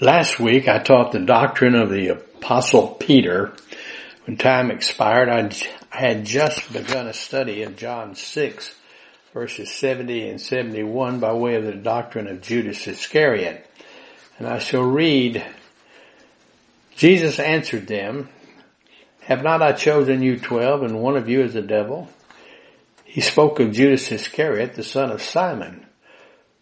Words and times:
Last 0.00 0.38
week 0.38 0.68
I 0.68 0.78
taught 0.78 1.10
the 1.10 1.18
doctrine 1.18 1.74
of 1.74 1.90
the 1.90 2.10
apostle 2.10 2.86
Peter. 2.86 3.52
When 4.26 4.36
time 4.36 4.70
expired, 4.70 5.28
I 5.28 5.50
had 5.90 6.24
just 6.24 6.72
begun 6.72 7.08
a 7.08 7.12
study 7.12 7.64
of 7.64 7.76
John 7.76 8.14
6 8.14 8.74
verses 9.34 9.72
70 9.72 10.28
and 10.28 10.40
71 10.40 11.18
by 11.18 11.32
way 11.32 11.56
of 11.56 11.64
the 11.64 11.72
doctrine 11.72 12.28
of 12.28 12.42
Judas 12.42 12.86
Iscariot. 12.86 13.68
And 14.38 14.46
I 14.46 14.60
shall 14.60 14.84
read, 14.84 15.44
Jesus 16.94 17.40
answered 17.40 17.88
them, 17.88 18.28
have 19.22 19.42
not 19.42 19.62
I 19.62 19.72
chosen 19.72 20.22
you 20.22 20.38
twelve 20.38 20.84
and 20.84 21.02
one 21.02 21.16
of 21.16 21.28
you 21.28 21.40
is 21.40 21.56
a 21.56 21.60
devil? 21.60 22.08
He 23.04 23.20
spoke 23.20 23.58
of 23.58 23.72
Judas 23.72 24.12
Iscariot, 24.12 24.74
the 24.74 24.84
son 24.84 25.10
of 25.10 25.22
Simon, 25.22 25.86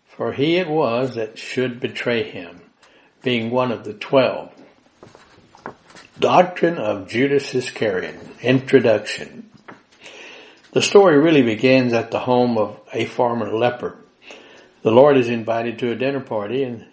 for 0.07 0.33
he 0.33 0.57
it 0.57 0.71
was 0.71 1.17
that 1.17 1.39
should 1.39 1.81
betray 1.81 2.23
him 2.31 2.63
being 3.27 3.51
one 3.51 3.73
of 3.73 3.83
the 3.83 3.93
twelve. 3.93 4.53
Doctrine 6.17 6.79
of 6.79 7.09
Judas 7.09 7.53
Iscariot. 7.57 8.15
Introduction. 8.41 9.51
The 10.71 10.81
story 10.81 11.19
really 11.19 11.43
begins 11.43 11.93
at 11.93 12.13
the 12.13 12.21
home 12.21 12.57
of 12.57 12.79
a 12.93 13.05
former 13.07 13.53
leper. 13.53 13.99
The 14.83 14.93
Lord 14.93 15.17
is 15.17 15.29
invited 15.29 15.81
to 15.81 15.91
a 15.91 15.97
dinner 15.97 16.21
party 16.21 16.63
and, 16.63 16.87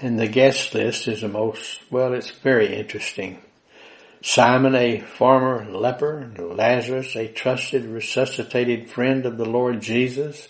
and 0.00 0.18
the 0.18 0.26
guest 0.26 0.72
list 0.72 1.06
is 1.06 1.20
the 1.20 1.28
most, 1.28 1.82
well, 1.90 2.14
it's 2.14 2.30
very 2.30 2.74
interesting. 2.74 3.38
Simon, 4.22 4.74
a 4.74 5.00
former 5.00 5.70
leper, 5.70 6.32
Lazarus, 6.38 7.14
a 7.14 7.28
trusted, 7.28 7.84
resuscitated 7.84 8.88
friend 8.88 9.26
of 9.26 9.36
the 9.36 9.44
Lord 9.44 9.82
Jesus, 9.82 10.48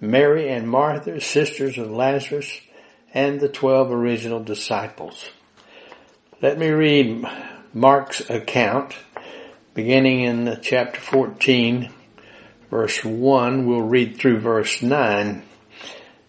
Mary 0.00 0.50
and 0.50 0.68
Martha, 0.68 1.20
sisters 1.20 1.78
of 1.78 1.92
Lazarus, 1.92 2.60
and 3.12 3.40
the 3.40 3.48
twelve 3.48 3.90
original 3.90 4.42
disciples. 4.42 5.24
Let 6.40 6.58
me 6.58 6.68
read 6.68 7.24
Mark's 7.74 8.28
account 8.30 8.94
beginning 9.74 10.20
in 10.20 10.58
chapter 10.62 11.00
14 11.00 11.90
verse 12.70 13.04
1. 13.04 13.66
We'll 13.66 13.82
read 13.82 14.18
through 14.18 14.40
verse 14.40 14.82
9. 14.82 15.42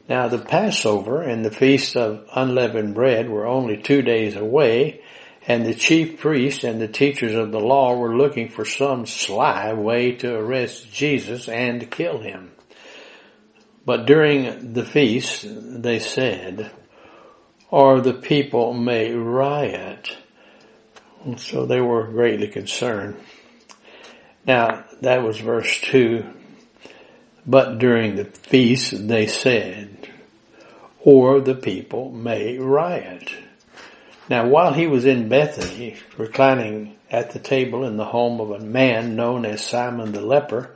Now 0.08 0.28
the 0.28 0.39
Passover 0.39 1.22
and 1.22 1.45
the 1.45 1.52
Feast 1.52 1.95
of 1.95 2.26
Unleavened 2.34 2.95
Bread 2.95 3.30
were 3.30 3.45
only 3.45 3.78
two 3.78 4.02
days 4.02 4.36
away 4.36 5.02
and 5.48 5.66
the 5.66 5.73
chief 5.73 6.20
priests 6.20 6.64
and 6.64 6.80
the 6.80 6.88
teachers 6.88 7.34
of 7.34 7.52
the 7.52 7.59
law 7.59 7.95
were 7.95 8.16
looking 8.16 8.50
for 8.50 8.66
some 8.66 9.06
sly 9.06 9.73
way 9.73 10.11
to 10.11 10.36
arrest 10.36 10.92
Jesus 10.92 11.48
and 11.50 11.89
kill 11.89 12.20
him. 12.20 12.52
But 13.90 14.06
during 14.06 14.73
the 14.73 14.86
feast, 14.86 15.48
they 15.50 15.98
said, 15.98 16.70
or 17.72 18.00
the 18.00 18.14
people 18.14 18.72
may 18.72 19.12
riot. 19.14 20.16
So 21.38 21.66
they 21.66 21.82
were 21.82 22.06
greatly 22.06 22.50
concerned. 22.50 23.16
Now, 24.45 24.86
that 25.02 25.23
was 25.23 25.40
verse 25.40 25.82
2. 25.82 26.23
But 27.48 27.80
during 27.80 28.16
the 28.16 28.26
feast, 28.26 29.08
they 29.08 29.26
said, 29.26 30.08
or 31.00 31.42
the 31.42 31.56
people 31.56 32.12
may 32.12 32.60
riot. 32.60 33.34
Now, 34.30 34.48
while 34.50 34.73
he 34.73 34.86
was 34.86 35.06
in 35.06 35.30
Bethany, 35.30 35.98
reclining 36.16 36.95
at 37.10 37.32
the 37.32 37.40
table 37.40 37.84
in 37.86 37.98
the 37.98 38.06
home 38.06 38.40
of 38.40 38.52
a 38.52 38.60
man 38.60 39.16
known 39.16 39.45
as 39.45 39.66
Simon 39.66 40.12
the 40.12 40.22
leper, 40.22 40.76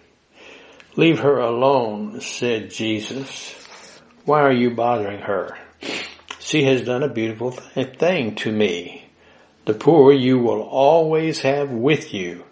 Leave 0.97 1.19
her 1.19 1.39
alone, 1.39 2.19
said 2.19 2.69
Jesus. 2.69 3.55
Why 4.25 4.41
are 4.41 4.51
you 4.51 4.71
bothering 4.71 5.21
her? 5.21 5.57
She 6.39 6.63
has 6.65 6.81
done 6.81 7.01
a 7.01 7.07
beautiful 7.07 7.51
thing 7.51 8.35
to 8.35 8.51
me. 8.51 9.09
The 9.65 9.73
poor 9.73 10.11
you 10.11 10.39
will 10.39 10.61
always 10.61 11.39
have 11.39 11.71
with 11.71 12.13
you, 12.13 12.43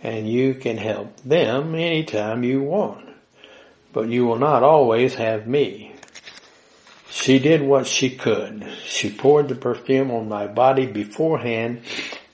and 0.00 0.28
you 0.30 0.54
can 0.54 0.76
help 0.76 1.16
them 1.22 1.74
anytime 1.74 2.44
you 2.44 2.62
want, 2.62 3.08
but 3.92 4.08
you 4.08 4.26
will 4.26 4.38
not 4.38 4.62
always 4.62 5.16
have 5.16 5.48
me. 5.48 5.94
She 7.08 7.40
did 7.40 7.62
what 7.62 7.88
she 7.88 8.10
could. 8.10 8.64
She 8.84 9.10
poured 9.10 9.48
the 9.48 9.56
perfume 9.56 10.12
on 10.12 10.28
my 10.28 10.46
body 10.46 10.86
beforehand 10.86 11.82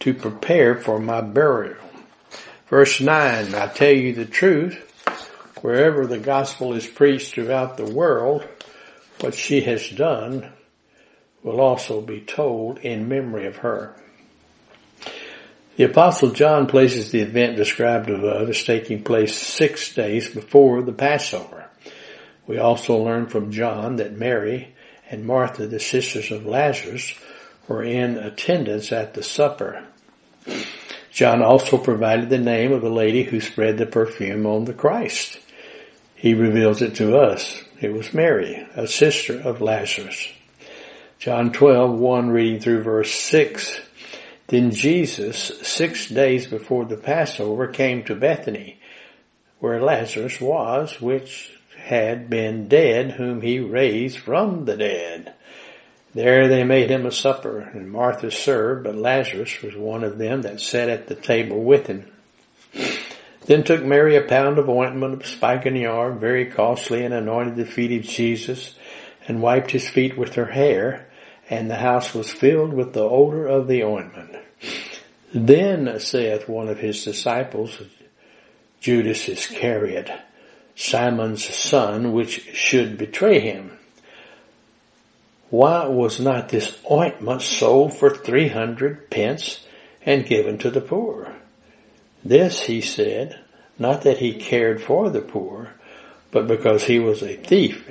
to 0.00 0.12
prepare 0.12 0.74
for 0.74 1.00
my 1.00 1.22
burial. 1.22 1.76
Verse 2.68 3.00
9, 3.00 3.54
I 3.54 3.66
tell 3.68 3.92
you 3.92 4.12
the 4.12 4.26
truth, 4.26 4.85
wherever 5.62 6.06
the 6.06 6.18
gospel 6.18 6.74
is 6.74 6.86
preached 6.86 7.34
throughout 7.34 7.76
the 7.76 7.90
world, 7.90 8.46
what 9.20 9.34
she 9.34 9.62
has 9.62 9.88
done 9.88 10.52
will 11.42 11.60
also 11.60 12.00
be 12.00 12.20
told 12.20 12.78
in 12.78 13.08
memory 13.08 13.46
of 13.46 13.56
her. 13.56 13.94
The 15.76 15.84
apostle 15.84 16.30
John 16.30 16.66
places 16.66 17.10
the 17.10 17.20
event 17.20 17.56
described 17.56 18.08
above 18.08 18.48
as 18.48 18.64
taking 18.64 19.02
place 19.02 19.36
six 19.36 19.94
days 19.94 20.28
before 20.28 20.82
the 20.82 20.92
Passover. 20.92 21.68
We 22.46 22.58
also 22.58 22.96
learn 22.96 23.26
from 23.26 23.52
John 23.52 23.96
that 23.96 24.16
Mary 24.16 24.74
and 25.10 25.26
Martha, 25.26 25.66
the 25.66 25.80
sisters 25.80 26.30
of 26.30 26.46
Lazarus, 26.46 27.14
were 27.68 27.82
in 27.82 28.16
attendance 28.16 28.90
at 28.90 29.14
the 29.14 29.22
supper. 29.22 29.84
John 31.10 31.42
also 31.42 31.78
provided 31.78 32.30
the 32.30 32.38
name 32.38 32.72
of 32.72 32.82
the 32.82 32.90
lady 32.90 33.22
who 33.22 33.40
spread 33.40 33.78
the 33.78 33.86
perfume 33.86 34.46
on 34.46 34.64
the 34.64 34.74
Christ. 34.74 35.38
He 36.16 36.32
reveals 36.32 36.80
it 36.80 36.94
to 36.96 37.18
us. 37.18 37.62
It 37.78 37.92
was 37.92 38.14
Mary, 38.14 38.66
a 38.74 38.86
sister 38.86 39.38
of 39.38 39.60
Lazarus. 39.60 40.32
John 41.18 41.52
12, 41.52 41.98
1 41.98 42.30
reading 42.30 42.58
through 42.58 42.82
verse 42.82 43.12
6. 43.12 43.80
Then 44.46 44.70
Jesus, 44.70 45.52
six 45.62 46.08
days 46.08 46.46
before 46.46 46.86
the 46.86 46.96
Passover, 46.96 47.66
came 47.66 48.02
to 48.04 48.14
Bethany, 48.14 48.80
where 49.58 49.82
Lazarus 49.82 50.40
was, 50.40 51.00
which 51.02 51.52
had 51.76 52.30
been 52.30 52.66
dead, 52.66 53.12
whom 53.12 53.42
he 53.42 53.60
raised 53.60 54.18
from 54.18 54.64
the 54.64 54.76
dead. 54.76 55.34
There 56.14 56.48
they 56.48 56.64
made 56.64 56.90
him 56.90 57.04
a 57.04 57.12
supper, 57.12 57.60
and 57.60 57.90
Martha 57.90 58.30
served, 58.30 58.84
but 58.84 58.96
Lazarus 58.96 59.60
was 59.60 59.76
one 59.76 60.02
of 60.02 60.16
them 60.16 60.42
that 60.42 60.60
sat 60.60 60.88
at 60.88 61.08
the 61.08 61.14
table 61.14 61.62
with 61.62 61.88
him. 61.88 62.10
Then 63.46 63.62
took 63.62 63.84
Mary 63.84 64.16
a 64.16 64.22
pound 64.22 64.58
of 64.58 64.68
ointment 64.68 65.14
of 65.14 65.26
spikenard, 65.26 66.18
very 66.18 66.46
costly, 66.46 67.04
and 67.04 67.14
anointed 67.14 67.56
the 67.56 67.64
feet 67.64 67.96
of 67.98 68.04
Jesus, 68.04 68.74
and 69.28 69.40
wiped 69.40 69.70
his 69.70 69.88
feet 69.88 70.18
with 70.18 70.34
her 70.34 70.46
hair, 70.46 71.06
and 71.48 71.70
the 71.70 71.76
house 71.76 72.12
was 72.12 72.30
filled 72.30 72.74
with 72.74 72.92
the 72.92 73.04
odor 73.04 73.46
of 73.46 73.68
the 73.68 73.84
ointment. 73.84 74.36
Then 75.32 76.00
saith 76.00 76.48
one 76.48 76.68
of 76.68 76.78
his 76.78 77.04
disciples, 77.04 77.80
Judas 78.80 79.28
Iscariot, 79.28 80.10
Simon's 80.74 81.44
son, 81.44 82.12
which 82.12 82.54
should 82.54 82.98
betray 82.98 83.38
him. 83.38 83.78
Why 85.50 85.86
was 85.86 86.18
not 86.18 86.48
this 86.48 86.76
ointment 86.90 87.42
sold 87.42 87.96
for 87.96 88.10
three 88.10 88.48
hundred 88.48 89.08
pence 89.08 89.64
and 90.04 90.26
given 90.26 90.58
to 90.58 90.70
the 90.70 90.80
poor? 90.80 91.35
This 92.28 92.62
he 92.62 92.80
said, 92.80 93.38
not 93.78 94.02
that 94.02 94.18
he 94.18 94.34
cared 94.34 94.82
for 94.82 95.10
the 95.10 95.20
poor, 95.20 95.70
but 96.32 96.48
because 96.48 96.82
he 96.82 96.98
was 96.98 97.22
a 97.22 97.36
thief 97.36 97.88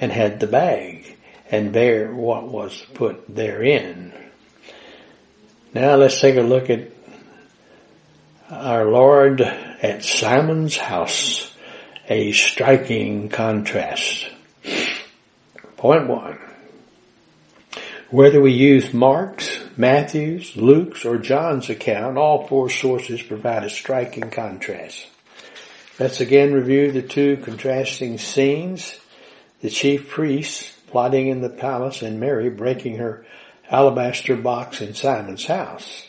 and 0.00 0.10
had 0.10 0.40
the 0.40 0.48
bag 0.48 1.16
and 1.48 1.72
bear 1.72 2.12
what 2.12 2.48
was 2.48 2.84
put 2.94 3.24
therein. 3.32 4.12
Now 5.72 5.94
let's 5.94 6.20
take 6.20 6.36
a 6.36 6.40
look 6.42 6.70
at 6.70 6.90
our 8.50 8.84
Lord 8.86 9.42
at 9.42 10.04
Simon's 10.04 10.76
house 10.76 11.54
a 12.08 12.32
striking 12.32 13.28
contrast. 13.28 14.26
Point 15.76 16.08
one. 16.08 16.38
Whether 18.10 18.40
we 18.40 18.52
use 18.52 18.92
Mark's, 18.92 19.47
Matthew's, 19.78 20.56
Luke's, 20.56 21.04
or 21.04 21.18
John's 21.18 21.70
account, 21.70 22.18
all 22.18 22.48
four 22.48 22.68
sources 22.68 23.22
provide 23.22 23.62
a 23.62 23.70
striking 23.70 24.28
contrast. 24.28 25.06
Let's 26.00 26.20
again 26.20 26.52
review 26.52 26.90
the 26.90 27.00
two 27.00 27.36
contrasting 27.36 28.18
scenes. 28.18 28.98
The 29.60 29.70
chief 29.70 30.08
priests 30.08 30.72
plotting 30.88 31.28
in 31.28 31.42
the 31.42 31.48
palace 31.48 32.02
and 32.02 32.18
Mary 32.18 32.50
breaking 32.50 32.96
her 32.96 33.24
alabaster 33.70 34.36
box 34.36 34.80
in 34.80 34.94
Simon's 34.94 35.46
house. 35.46 36.08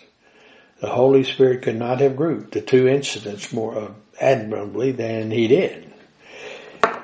The 0.82 0.90
Holy 0.90 1.24
Spirit 1.24 1.62
could 1.62 1.78
not 1.78 2.00
have 2.00 2.16
grouped 2.16 2.54
the 2.54 2.62
two 2.62 2.88
incidents 2.88 3.54
more 3.54 3.94
admirably 4.20 4.94
than 4.94 5.30
he 5.30 5.48
did. 5.48 5.94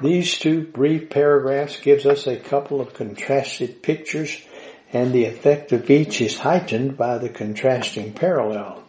These 0.01 0.39
two 0.39 0.63
brief 0.63 1.11
paragraphs 1.11 1.79
gives 1.79 2.07
us 2.07 2.25
a 2.25 2.37
couple 2.37 2.81
of 2.81 2.95
contrasted 2.95 3.83
pictures 3.83 4.41
and 4.95 5.11
the 5.11 5.25
effect 5.25 5.73
of 5.73 5.89
each 5.89 6.21
is 6.21 6.37
heightened 6.39 6.95
by 6.95 7.17
the 7.17 7.27
contrasting 7.27 8.13
parallel. 8.13 8.81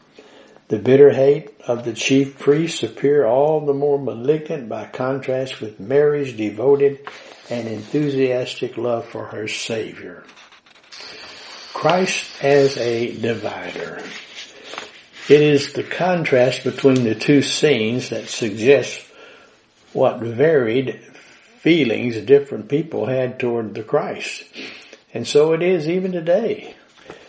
The 0.69 0.79
bitter 0.79 1.11
hate 1.11 1.50
of 1.67 1.85
the 1.85 1.94
chief 1.94 2.38
priests 2.38 2.85
appear 2.85 3.26
all 3.26 3.67
the 3.67 3.75
more 3.75 3.99
malignant 3.99 4.69
by 4.69 4.87
contrast 4.87 5.61
with 5.61 5.81
Mary's 5.81 6.32
devoted 6.32 7.00
and 7.50 7.67
enthusiastic 7.67 8.76
love 8.76 9.05
for 9.06 9.25
her 9.26 9.49
Savior. 9.49 10.23
Christ 11.75 12.31
as 12.41 12.76
a 12.79 13.12
divider. 13.20 14.00
It 15.29 15.41
is 15.41 15.73
the 15.73 15.82
contrast 15.82 16.62
between 16.62 17.02
the 17.02 17.17
two 17.17 17.43
scenes 17.43 18.11
that 18.11 18.29
suggests 18.29 19.05
what 19.93 20.20
varied 20.20 21.00
feelings 21.59 22.17
different 22.20 22.69
people 22.69 23.06
had 23.06 23.41
toward 23.41 23.75
the 23.75 23.82
Christ. 23.82 24.44
And 25.16 25.26
so 25.26 25.54
it 25.54 25.62
is 25.62 25.88
even 25.88 26.12
today. 26.12 26.76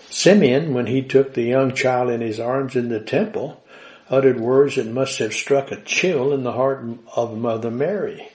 Simeon, 0.09 0.73
when 0.73 0.87
he 0.87 1.01
took 1.01 1.33
the 1.33 1.43
young 1.43 1.73
child 1.73 2.09
in 2.09 2.19
his 2.19 2.37
arms 2.37 2.75
in 2.75 2.89
the 2.89 2.99
temple, 2.99 3.63
uttered 4.09 4.41
words 4.41 4.75
that 4.75 4.87
must 4.87 5.19
have 5.19 5.33
struck 5.33 5.71
a 5.71 5.79
chill 5.79 6.33
in 6.33 6.43
the 6.43 6.51
heart 6.51 6.85
of 7.15 7.37
Mother 7.37 7.71
Mary. 7.71 8.27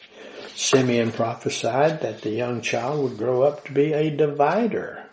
Simeon 0.54 1.12
prophesied 1.12 2.00
that 2.00 2.22
the 2.22 2.30
young 2.30 2.62
child 2.62 3.02
would 3.02 3.18
grow 3.18 3.42
up 3.42 3.66
to 3.66 3.72
be 3.72 3.92
a 3.92 4.08
divider. 4.08 5.04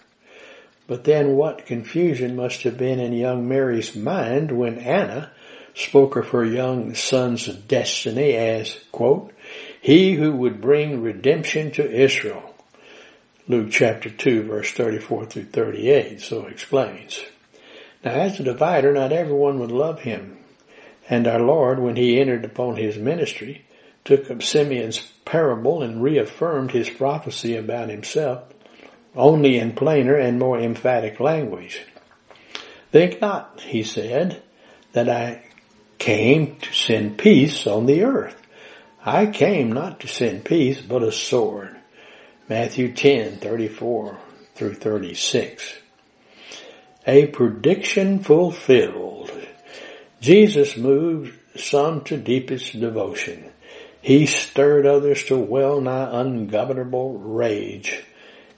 But 0.88 1.04
then 1.04 1.36
what 1.36 1.66
confusion 1.66 2.38
must 2.38 2.64
have 2.64 2.78
been 2.78 3.02
in 3.02 3.12
young 3.12 3.46
Mary's 3.50 3.94
mind 3.94 4.54
when 4.54 4.78
Anna 4.78 5.32
spoke 5.76 6.16
of 6.16 6.30
her 6.30 6.46
young 6.46 6.96
son's 6.96 7.46
destiny 7.48 8.36
as, 8.36 8.80
quote, 8.94 9.34
he 9.82 10.14
who 10.14 10.32
would 10.32 10.62
bring 10.62 11.02
redemption 11.02 11.72
to 11.72 11.92
Israel. 11.92 12.49
Luke 13.50 13.72
chapter 13.72 14.12
2 14.12 14.44
verse 14.44 14.72
34 14.74 15.26
through 15.26 15.46
38 15.46 16.22
so 16.22 16.46
explains. 16.46 17.20
Now 18.06 18.12
as 18.12 18.40
a 18.40 18.44
divider, 18.44 18.94
not 18.94 19.12
everyone 19.12 19.58
would 19.58 19.72
love 19.72 20.02
him. 20.02 20.38
And 21.10 21.28
our 21.28 21.40
Lord, 21.40 21.80
when 21.80 21.96
he 21.96 22.20
entered 22.20 22.46
upon 22.46 22.76
his 22.76 22.98
ministry, 22.98 23.66
took 24.06 24.30
up 24.30 24.44
Simeon's 24.44 25.00
parable 25.26 25.82
and 25.82 26.04
reaffirmed 26.04 26.70
his 26.70 26.92
prophecy 26.92 27.56
about 27.56 27.90
himself, 27.90 28.44
only 29.16 29.58
in 29.58 29.74
plainer 29.74 30.16
and 30.16 30.38
more 30.38 30.60
emphatic 30.60 31.20
language. 31.20 31.82
Think 32.92 33.20
not, 33.20 33.62
he 33.62 33.82
said, 33.82 34.44
that 34.94 35.10
I 35.10 35.44
came 35.98 36.56
to 36.58 36.72
send 36.72 37.18
peace 37.18 37.66
on 37.66 37.88
the 37.88 38.04
earth. 38.04 38.40
I 39.04 39.26
came 39.26 39.72
not 39.72 40.02
to 40.02 40.08
send 40.08 40.46
peace, 40.46 40.80
but 40.82 41.02
a 41.02 41.12
sword. 41.12 41.79
Matthew 42.50 42.92
10, 42.94 43.38
34 43.38 44.18
through 44.56 44.74
36. 44.74 45.78
A 47.06 47.28
prediction 47.28 48.24
fulfilled. 48.24 49.32
Jesus 50.20 50.76
moved 50.76 51.38
some 51.56 52.04
to 52.06 52.18
deepest 52.18 52.80
devotion. 52.80 53.52
He 54.02 54.26
stirred 54.26 54.88
others 54.88 55.26
to 55.26 55.38
well 55.38 55.80
nigh 55.80 56.10
ungovernable 56.22 57.20
rage. 57.20 58.04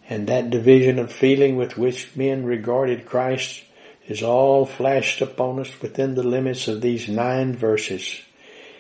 And 0.08 0.28
that 0.28 0.52
division 0.52 0.98
of 0.98 1.12
feeling 1.12 1.58
with 1.58 1.78
which 1.78 2.16
men 2.16 2.46
regarded 2.46 3.06
Christ 3.06 3.62
is 4.08 4.24
all 4.24 4.66
flashed 4.66 5.20
upon 5.20 5.60
us 5.60 5.82
within 5.82 6.16
the 6.16 6.24
limits 6.24 6.70
of 6.70 6.80
these 6.80 7.10
nine 7.10 7.58
verses. 7.58 8.22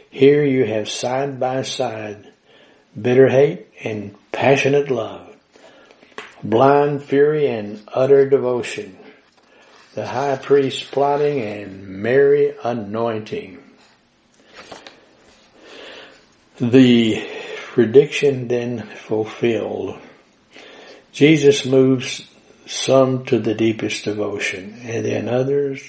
Here 0.10 0.46
you 0.46 0.64
have 0.64 0.88
side 0.88 1.38
by 1.38 1.64
side 1.64 2.32
bitter 3.00 3.30
hate 3.30 3.68
and 3.84 4.16
passionate 4.32 4.90
love, 4.90 5.36
blind 6.44 7.04
fury 7.04 7.48
and 7.48 7.82
utter 7.88 8.30
devotion, 8.30 8.98
the 9.96 10.08
high 10.08 10.38
priest 10.38 10.92
plotting 10.92 11.40
and 11.42 11.88
Mary 11.88 12.54
anointing. 12.64 13.62
The 16.60 17.28
prediction 17.74 18.48
then 18.48 18.82
fulfilled. 18.82 20.00
Jesus 21.12 21.66
moves 21.66 22.28
some 22.66 23.26
to 23.26 23.40
the 23.40 23.54
deepest 23.54 24.06
devotion 24.06 24.80
and 24.84 25.04
then 25.04 25.28
others 25.28 25.82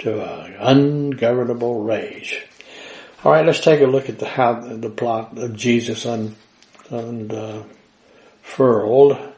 to 0.00 0.68
ungovernable 0.68 1.84
rage. 1.84 2.42
All 3.24 3.30
right, 3.30 3.46
let's 3.46 3.60
take 3.60 3.80
a 3.80 3.86
look 3.86 4.08
at 4.08 4.18
the 4.18 4.26
how 4.26 4.54
the 4.54 4.90
plot 4.90 5.38
of 5.38 5.54
Jesus 5.54 6.04
un, 6.06 6.34
unfurled. 6.90 7.52
Uh, 9.12 9.28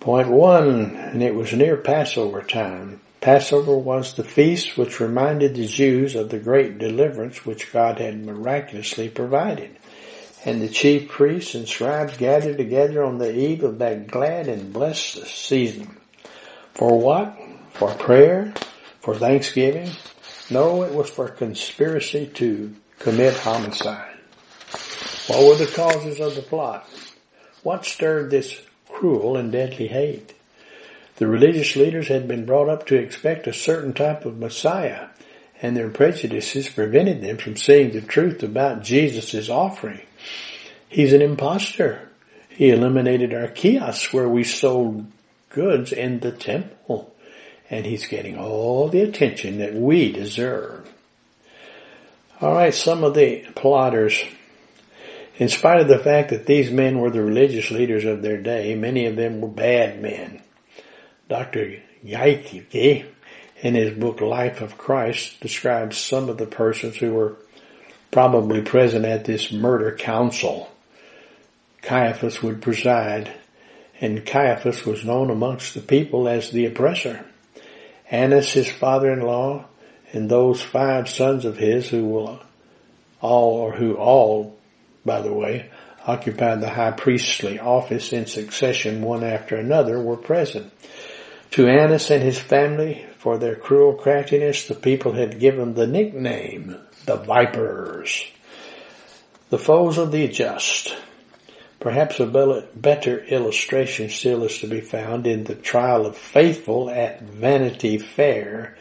Point 0.00 0.28
one, 0.28 0.96
and 0.96 1.22
it 1.22 1.34
was 1.34 1.52
near 1.52 1.76
Passover 1.76 2.40
time. 2.40 3.02
Passover 3.20 3.76
was 3.76 4.14
the 4.14 4.24
feast 4.24 4.78
which 4.78 5.00
reminded 5.00 5.54
the 5.54 5.66
Jews 5.66 6.14
of 6.14 6.30
the 6.30 6.38
great 6.38 6.78
deliverance 6.78 7.44
which 7.44 7.70
God 7.70 7.98
had 8.00 8.24
miraculously 8.24 9.10
provided. 9.10 9.76
And 10.46 10.62
the 10.62 10.70
chief 10.70 11.10
priests 11.10 11.54
and 11.54 11.68
scribes 11.68 12.16
gathered 12.16 12.56
together 12.56 13.04
on 13.04 13.18
the 13.18 13.32
eve 13.32 13.62
of 13.64 13.78
that 13.80 14.08
glad 14.08 14.48
and 14.48 14.72
blessed 14.72 15.26
season. 15.26 15.94
For 16.72 16.98
what? 16.98 17.38
For 17.74 17.94
prayer? 17.94 18.54
For 19.02 19.14
thanksgiving? 19.14 19.90
No, 20.52 20.82
it 20.82 20.92
was 20.92 21.08
for 21.08 21.28
conspiracy 21.28 22.26
to 22.34 22.74
commit 22.98 23.32
homicide. 23.38 24.18
What 25.26 25.46
were 25.48 25.54
the 25.54 25.72
causes 25.72 26.20
of 26.20 26.34
the 26.34 26.42
plot? 26.42 26.86
What 27.62 27.86
stirred 27.86 28.30
this 28.30 28.60
cruel 28.86 29.38
and 29.38 29.50
deadly 29.50 29.88
hate? 29.88 30.34
The 31.16 31.26
religious 31.26 31.74
leaders 31.74 32.08
had 32.08 32.28
been 32.28 32.44
brought 32.44 32.68
up 32.68 32.84
to 32.88 32.96
expect 32.96 33.46
a 33.46 33.54
certain 33.54 33.94
type 33.94 34.26
of 34.26 34.38
Messiah, 34.38 35.06
and 35.62 35.74
their 35.74 35.88
prejudices 35.88 36.68
prevented 36.68 37.22
them 37.22 37.38
from 37.38 37.56
seeing 37.56 37.92
the 37.92 38.02
truth 38.02 38.42
about 38.42 38.82
Jesus' 38.82 39.48
offering. 39.48 40.02
He's 40.86 41.14
an 41.14 41.22
impostor. 41.22 42.10
He 42.50 42.68
eliminated 42.68 43.32
our 43.32 43.48
kiosks 43.48 44.12
where 44.12 44.28
we 44.28 44.44
sold 44.44 45.06
goods 45.48 45.92
in 45.92 46.20
the 46.20 46.32
temple 46.32 47.11
and 47.72 47.86
he's 47.86 48.06
getting 48.06 48.38
all 48.38 48.88
the 48.88 49.00
attention 49.00 49.58
that 49.58 49.72
we 49.72 50.12
deserve. 50.12 50.86
Alright, 52.40 52.74
some 52.74 53.02
of 53.02 53.14
the 53.14 53.46
plotters, 53.56 54.22
in 55.38 55.48
spite 55.48 55.80
of 55.80 55.88
the 55.88 55.98
fact 55.98 56.28
that 56.30 56.44
these 56.44 56.70
men 56.70 56.98
were 56.98 57.10
the 57.10 57.22
religious 57.22 57.70
leaders 57.70 58.04
of 58.04 58.20
their 58.20 58.36
day, 58.36 58.74
many 58.74 59.06
of 59.06 59.16
them 59.16 59.40
were 59.40 59.48
bad 59.48 60.02
men. 60.02 60.42
Dr. 61.30 61.78
Yaike, 62.04 63.06
in 63.62 63.74
his 63.74 63.98
book 63.98 64.20
Life 64.20 64.60
of 64.60 64.76
Christ, 64.76 65.40
describes 65.40 65.96
some 65.96 66.28
of 66.28 66.36
the 66.36 66.46
persons 66.46 66.96
who 66.96 67.14
were 67.14 67.36
probably 68.10 68.60
present 68.60 69.06
at 69.06 69.24
this 69.24 69.50
murder 69.50 69.96
council. 69.96 70.70
Caiaphas 71.80 72.42
would 72.42 72.60
preside, 72.60 73.32
and 73.98 74.26
Caiaphas 74.26 74.84
was 74.84 75.06
known 75.06 75.30
amongst 75.30 75.72
the 75.72 75.80
people 75.80 76.28
as 76.28 76.50
the 76.50 76.66
oppressor. 76.66 77.24
Annas, 78.12 78.52
his 78.52 78.70
father-in-law, 78.70 79.64
and 80.12 80.28
those 80.28 80.60
five 80.60 81.08
sons 81.08 81.46
of 81.46 81.56
his 81.56 81.88
who 81.88 82.04
will 82.04 82.40
all, 83.22 83.54
or 83.54 83.72
who 83.72 83.94
all, 83.94 84.58
by 85.04 85.22
the 85.22 85.32
way, 85.32 85.70
occupied 86.06 86.60
the 86.60 86.68
high 86.68 86.90
priestly 86.90 87.58
office 87.58 88.12
in 88.12 88.26
succession 88.26 89.00
one 89.00 89.24
after 89.24 89.56
another 89.56 89.98
were 89.98 90.18
present. 90.18 90.70
To 91.52 91.66
Annas 91.66 92.10
and 92.10 92.22
his 92.22 92.38
family, 92.38 93.06
for 93.16 93.38
their 93.38 93.56
cruel 93.56 93.94
craftiness, 93.94 94.66
the 94.66 94.74
people 94.74 95.12
had 95.12 95.40
given 95.40 95.72
the 95.72 95.86
nickname, 95.86 96.76
the 97.06 97.16
Vipers. 97.16 98.24
The 99.48 99.58
foes 99.58 99.96
of 99.96 100.12
the 100.12 100.28
just. 100.28 100.94
Perhaps 101.82 102.20
a 102.20 102.62
better 102.76 103.18
illustration 103.24 104.08
still 104.08 104.44
is 104.44 104.58
to 104.58 104.68
be 104.68 104.80
found 104.80 105.26
in 105.26 105.42
the 105.42 105.56
trial 105.56 106.06
of 106.06 106.16
faithful 106.16 106.88
at 106.88 107.22
Vanity 107.22 107.98
Fair, 107.98 108.78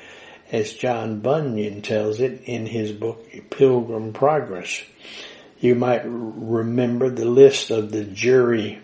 as 0.52 0.74
John 0.74 1.20
Bunyan 1.20 1.82
tells 1.82 2.20
it 2.20 2.44
in 2.46 2.68
his 2.68 2.92
book 2.92 3.28
Pilgrim 3.50 4.14
Progress. 4.14 4.84
You 5.60 5.74
might 5.74 6.04
remember 6.06 7.10
the 7.10 7.26
list 7.26 7.72
of 7.72 7.92
the 7.92 8.04
jury 8.04 8.80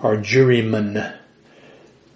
or 0.00 0.18
jurymen. 0.18 1.14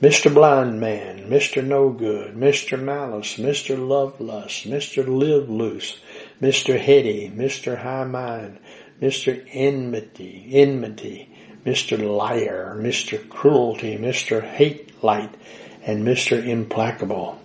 Mr. 0.00 0.32
Blind 0.32 0.80
Man, 0.80 1.28
Mr. 1.28 1.66
No 1.66 1.90
Good, 1.90 2.36
Mr. 2.36 2.80
Malice, 2.80 3.34
Mr. 3.34 3.76
Lovelust, 3.76 4.64
Mr. 4.64 5.04
Live 5.04 5.50
Loose, 5.50 5.98
Mr. 6.40 6.78
Heady, 6.78 7.32
Mr. 7.34 7.78
High 7.78 8.04
Mind, 8.04 8.60
Mr. 9.00 9.42
Enmity, 9.52 10.48
Enmity, 10.52 11.34
Mr. 11.64 11.98
Liar, 11.98 12.76
Mr. 12.78 13.28
Cruelty, 13.28 13.96
Mr. 13.96 14.42
Hate 14.42 15.02
Light, 15.02 15.34
and 15.82 16.06
Mr. 16.06 16.44
Implacable. 16.44 17.40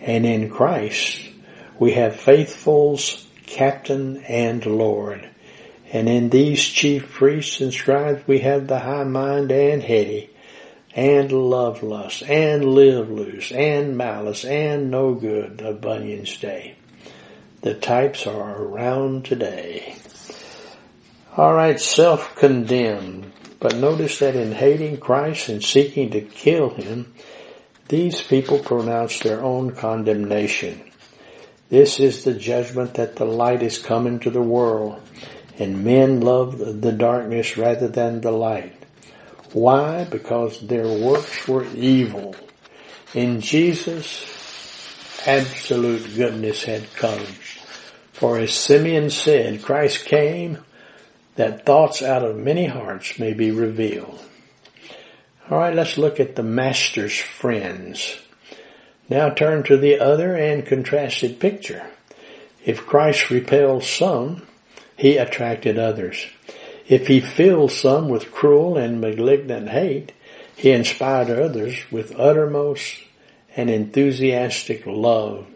And 0.00 0.24
in 0.24 0.50
Christ, 0.50 1.20
we 1.78 1.92
have 1.92 2.16
faithfuls, 2.16 3.26
captain, 3.46 4.18
and 4.24 4.64
Lord. 4.64 5.28
And 5.92 6.08
in 6.08 6.30
these 6.30 6.62
chief 6.64 7.12
priests 7.12 7.60
and 7.60 7.72
scribes, 7.72 8.26
we 8.26 8.40
have 8.40 8.66
the 8.66 8.78
high 8.78 9.04
mind 9.04 9.52
and 9.52 9.82
heady, 9.82 10.30
and 10.94 11.30
love 11.30 11.82
lust, 11.82 12.22
and 12.22 12.64
live 12.64 13.10
loose, 13.10 13.52
and 13.52 13.96
malice, 13.96 14.44
and 14.44 14.90
no 14.90 15.14
good 15.14 15.60
of 15.62 15.80
Bunyan's 15.80 16.36
day. 16.38 16.76
The 17.60 17.74
types 17.74 18.26
are 18.26 18.62
around 18.62 19.24
today. 19.24 19.96
Alright, 21.36 21.80
self-condemned. 21.80 23.30
But 23.60 23.76
notice 23.76 24.20
that 24.20 24.36
in 24.36 24.52
hating 24.52 24.98
Christ 24.98 25.50
and 25.50 25.62
seeking 25.62 26.10
to 26.10 26.22
kill 26.22 26.70
him, 26.70 27.12
these 27.88 28.22
people 28.22 28.58
pronounce 28.58 29.20
their 29.20 29.42
own 29.42 29.72
condemnation. 29.72 30.80
This 31.68 32.00
is 32.00 32.24
the 32.24 32.32
judgment 32.32 32.94
that 32.94 33.16
the 33.16 33.26
light 33.26 33.62
is 33.62 33.76
come 33.78 34.06
into 34.06 34.30
the 34.30 34.40
world, 34.40 35.00
and 35.58 35.84
men 35.84 36.20
love 36.20 36.58
the 36.58 36.92
darkness 36.92 37.58
rather 37.58 37.88
than 37.88 38.22
the 38.22 38.30
light. 38.30 38.72
Why? 39.52 40.04
Because 40.04 40.60
their 40.60 40.88
works 40.88 41.46
were 41.46 41.66
evil. 41.74 42.34
In 43.14 43.40
Jesus, 43.40 44.24
absolute 45.26 46.14
goodness 46.14 46.64
had 46.64 46.92
come. 46.94 47.26
For 48.12 48.38
as 48.38 48.54
Simeon 48.54 49.10
said, 49.10 49.62
Christ 49.62 50.06
came 50.06 50.58
that 51.36 51.64
thoughts 51.64 52.02
out 52.02 52.24
of 52.24 52.36
many 52.36 52.66
hearts 52.66 53.18
may 53.18 53.32
be 53.32 53.50
revealed. 53.50 54.20
Alright, 55.50 55.74
let's 55.74 55.96
look 55.96 56.18
at 56.18 56.34
the 56.34 56.42
Master's 56.42 57.16
friends. 57.16 58.16
Now 59.08 59.30
turn 59.30 59.62
to 59.64 59.76
the 59.76 60.00
other 60.00 60.34
and 60.34 60.66
contrasted 60.66 61.38
picture. 61.38 61.86
If 62.64 62.86
Christ 62.86 63.30
repelled 63.30 63.84
some, 63.84 64.42
he 64.96 65.18
attracted 65.18 65.78
others. 65.78 66.26
If 66.88 67.06
he 67.06 67.20
filled 67.20 67.70
some 67.70 68.08
with 68.08 68.32
cruel 68.32 68.76
and 68.76 69.00
malignant 69.00 69.68
hate, 69.68 70.12
he 70.56 70.70
inspired 70.70 71.30
others 71.30 71.76
with 71.90 72.18
uttermost 72.18 72.96
and 73.56 73.70
enthusiastic 73.70 74.84
love. 74.86 75.46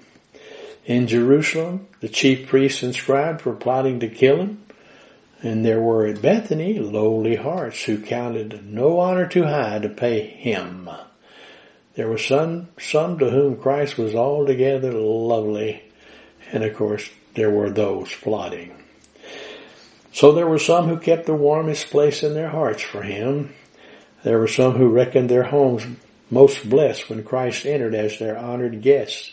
In 0.86 1.06
Jerusalem, 1.06 1.88
the 2.00 2.08
chief 2.08 2.48
priests 2.48 2.82
and 2.82 2.94
scribes 2.94 3.44
were 3.44 3.54
plotting 3.54 4.00
to 4.00 4.08
kill 4.08 4.38
him, 4.38 4.62
and 5.42 5.64
there 5.64 5.80
were 5.80 6.06
at 6.06 6.22
Bethany 6.22 6.78
lowly 6.78 7.36
hearts 7.36 7.84
who 7.84 8.00
counted 8.00 8.66
no 8.66 8.98
honor 8.98 9.26
too 9.26 9.44
high 9.44 9.78
to 9.78 9.88
pay 9.88 10.26
him. 10.26 10.88
There 11.94 12.08
were 12.08 12.18
some, 12.18 12.68
some 12.78 13.18
to 13.18 13.30
whom 13.30 13.56
Christ 13.56 13.98
was 13.98 14.14
altogether 14.14 14.92
lovely, 14.92 15.82
and 16.52 16.62
of 16.62 16.76
course 16.76 17.08
there 17.34 17.50
were 17.50 17.70
those 17.70 18.12
plotting. 18.12 18.76
So 20.12 20.32
there 20.32 20.46
were 20.46 20.58
some 20.58 20.88
who 20.88 20.98
kept 20.98 21.26
the 21.26 21.34
warmest 21.34 21.90
place 21.90 22.22
in 22.22 22.34
their 22.34 22.48
hearts 22.48 22.82
for 22.82 23.02
him. 23.02 23.54
There 24.24 24.38
were 24.38 24.48
some 24.48 24.74
who 24.74 24.88
reckoned 24.88 25.30
their 25.30 25.44
homes 25.44 25.86
most 26.30 26.68
blessed 26.68 27.08
when 27.08 27.24
Christ 27.24 27.64
entered 27.64 27.94
as 27.94 28.18
their 28.18 28.36
honored 28.36 28.82
guest. 28.82 29.32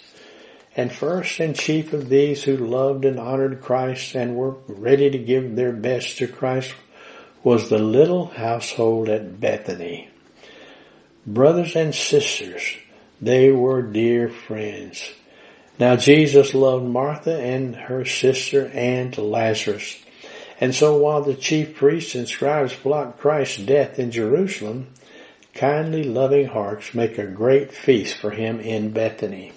And 0.78 0.92
first 0.92 1.42
and 1.42 1.56
chief 1.56 1.92
of 1.92 2.08
these 2.08 2.44
who 2.44 2.56
loved 2.56 3.04
and 3.04 3.20
honored 3.20 3.62
Christ 3.62 4.16
and 4.16 4.38
were 4.38 4.56
ready 4.68 5.10
to 5.10 5.18
give 5.18 5.58
their 5.58 5.74
best 5.74 6.20
to 6.20 6.28
Christ 6.28 6.74
was 7.44 7.70
the 7.70 7.80
little 7.80 8.28
household 8.28 9.10
at 9.10 9.40
Bethany 9.42 10.10
brothers 11.28 11.76
and 11.76 11.94
sisters. 11.94 12.64
They 13.22 13.52
were 13.52 13.82
dear 13.82 14.30
friends. 14.30 15.12
Now 15.78 15.98
Jesus 15.98 16.54
loved 16.54 16.86
Martha 16.86 17.38
and 17.38 17.76
her 17.76 18.06
sister 18.06 18.72
and 18.74 19.16
Lazarus. 19.18 20.02
And 20.60 20.74
so 20.74 20.98
while 20.98 21.22
the 21.22 21.36
chief 21.36 21.76
priests 21.76 22.16
and 22.16 22.28
scribes 22.28 22.74
plot 22.74 23.20
Christ's 23.20 23.58
death 23.58 24.00
in 24.00 24.10
Jerusalem, 24.10 24.88
kindly 25.54 26.04
loving 26.04 26.48
hearts 26.48 26.96
make 26.96 27.18
a 27.18 27.28
great 27.28 27.74
feast 27.74 28.18
for 28.18 28.32
him 28.32 28.60
in 28.60 28.92
Bethany. 28.92 29.52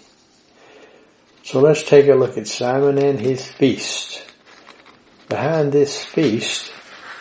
So 1.42 1.61
let's 1.61 1.82
take 1.82 2.06
a 2.09 2.14
look 2.14 2.37
at 2.37 2.47
Simon 2.47 2.99
and 2.99 3.18
his 3.18 3.44
feast. 3.44 4.25
Behind 5.28 5.73
this 5.73 6.04
feast 6.04 6.73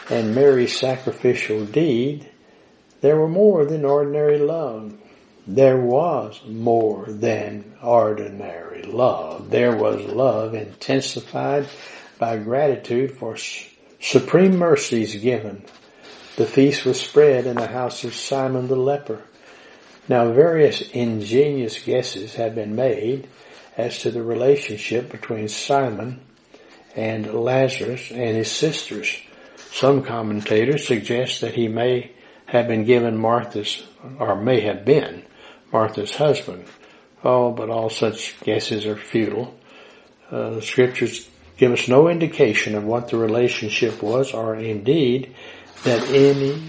and 0.10 0.36
Mary's 0.36 0.78
sacrificial 0.78 1.66
deed 1.66 2.30
there 3.02 3.16
were 3.16 3.30
more 3.30 3.66
than 3.66 3.86
ordinary 3.86 4.40
love. 4.40 4.94
There 5.48 5.78
was 5.78 6.42
more 6.46 7.06
than 7.08 7.76
ordinary 7.82 8.84
love. 8.84 9.50
There 9.50 9.76
was 9.76 10.04
love 10.06 10.54
intensified 10.54 11.68
by 12.18 12.38
gratitude 12.38 13.18
for 13.18 13.38
supreme 14.02 14.58
mercies 14.58 15.16
given. 15.16 15.64
The 16.36 16.46
feast 16.46 16.86
was 16.86 17.00
spread 17.00 17.46
in 17.46 17.56
the 17.56 17.68
house 17.68 18.04
of 18.04 18.14
Simon 18.14 18.68
the 18.68 18.76
leper. 18.76 19.22
Now 20.10 20.32
various 20.32 20.82
ingenious 20.92 21.80
guesses 21.80 22.36
have 22.36 22.56
been 22.56 22.76
made 22.76 23.30
as 23.80 24.00
to 24.00 24.12
the 24.12 24.22
relationship 24.22 25.10
between 25.10 25.48
Simon 25.48 26.20
and 26.98 27.34
Lazarus 27.34 28.12
and 28.12 28.36
his 28.36 28.52
sisters. 28.52 29.18
Some 29.72 30.04
commentators 30.04 30.86
suggest 30.86 31.42
that 31.42 31.54
he 31.54 31.70
may 31.70 32.12
have 32.46 32.68
been 32.68 32.84
given 32.84 33.18
Martha's, 33.18 33.82
or 34.20 34.36
may 34.36 34.60
have 34.62 34.84
been 34.84 35.24
Martha's 35.72 36.14
husband. 36.14 36.66
Oh, 37.24 37.52
but 37.52 37.70
all 37.70 37.90
such 37.90 38.38
guesses 38.42 38.86
are 38.86 38.98
futile. 38.98 39.58
Uh, 40.30 40.50
the 40.56 40.62
scriptures 40.62 41.30
give 41.58 41.72
us 41.72 41.88
no 41.88 42.10
indication 42.10 42.76
of 42.76 42.84
what 42.84 43.08
the 43.08 43.18
relationship 43.18 44.04
was, 44.04 44.34
or 44.34 44.56
indeed 44.56 45.34
that 45.84 46.10
any 46.10 46.62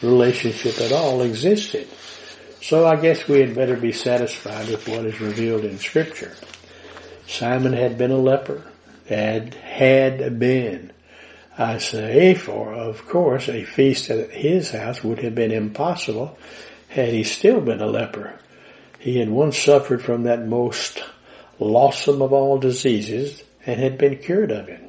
relationship 0.00 0.80
at 0.80 0.92
all 0.92 1.20
existed. 1.20 1.86
So 2.62 2.86
I 2.86 2.96
guess 2.96 3.26
we 3.26 3.40
had 3.40 3.54
better 3.54 3.76
be 3.76 3.92
satisfied 3.92 4.68
with 4.68 4.86
what 4.88 5.06
is 5.06 5.20
revealed 5.20 5.64
in 5.64 5.78
scripture. 5.78 6.32
Simon 7.26 7.72
had 7.72 7.96
been 7.96 8.10
a 8.10 8.18
leper, 8.18 8.62
had, 9.06 9.54
had 9.54 10.38
been 10.38 10.92
I 11.60 11.76
say, 11.76 12.32
for 12.32 12.72
of 12.72 13.06
course 13.06 13.46
a 13.48 13.64
feast 13.64 14.08
at 14.08 14.30
his 14.30 14.70
house 14.70 15.04
would 15.04 15.18
have 15.18 15.34
been 15.34 15.50
impossible 15.50 16.38
had 16.88 17.10
he 17.12 17.22
still 17.22 17.60
been 17.60 17.82
a 17.82 17.86
leper. 17.86 18.38
He 18.98 19.18
had 19.18 19.28
once 19.28 19.58
suffered 19.58 20.02
from 20.02 20.22
that 20.22 20.46
most 20.46 21.02
loathsome 21.58 22.22
of 22.22 22.32
all 22.32 22.56
diseases 22.56 23.42
and 23.66 23.78
had 23.78 23.98
been 23.98 24.16
cured 24.16 24.50
of 24.50 24.70
it. 24.70 24.80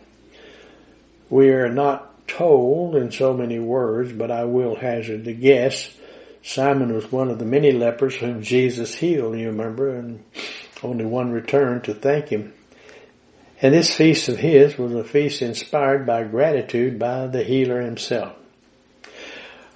We 1.30 1.50
are 1.50 1.68
not 1.68 2.26
told 2.26 2.96
in 2.96 3.12
so 3.12 3.34
many 3.34 3.60
words, 3.60 4.14
but 4.14 4.32
I 4.32 4.46
will 4.46 4.76
hazard 4.76 5.26
the 5.26 5.34
guess. 5.34 5.94
Simon 6.44 6.94
was 6.94 7.12
one 7.12 7.30
of 7.30 7.40
the 7.40 7.46
many 7.46 7.72
lepers 7.72 8.16
whom 8.16 8.42
Jesus 8.42 8.96
healed, 8.96 9.38
you 9.38 9.48
remember, 9.48 9.96
and 9.96 10.24
only 10.84 11.06
one 11.06 11.32
returned 11.32 11.84
to 11.84 11.94
thank 11.94 12.30
him. 12.30 12.54
And 13.62 13.76
this 13.76 13.96
feast 13.96 14.28
of 14.28 14.40
his 14.40 14.78
was 14.78 14.94
a 14.94 15.04
feast 15.04 15.44
inspired 15.44 16.06
by 16.08 16.24
gratitude 16.24 16.98
by 16.98 17.28
the 17.28 17.44
healer 17.44 17.82
himself. 17.82 18.36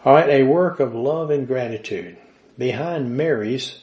Alright, 0.04 0.30
a 0.30 0.44
work 0.44 0.80
of 0.80 0.96
love 0.96 1.30
and 1.30 1.48
gratitude. 1.48 2.18
Behind 2.58 3.16
Mary's 3.16 3.80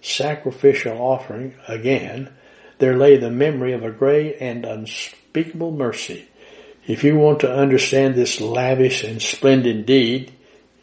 sacrificial 0.00 0.98
offering, 0.98 1.54
again, 1.68 2.30
there 2.78 2.96
lay 2.96 3.16
the 3.16 3.30
memory 3.30 3.72
of 3.72 3.84
a 3.84 3.90
great 3.90 4.38
and 4.40 4.64
unspeakable 4.64 5.70
mercy. 5.70 6.28
If 6.86 7.04
you 7.04 7.16
want 7.16 7.40
to 7.40 7.54
understand 7.54 8.14
this 8.14 8.40
lavish 8.40 9.04
and 9.04 9.22
splendid 9.22 9.86
deed, 9.86 10.32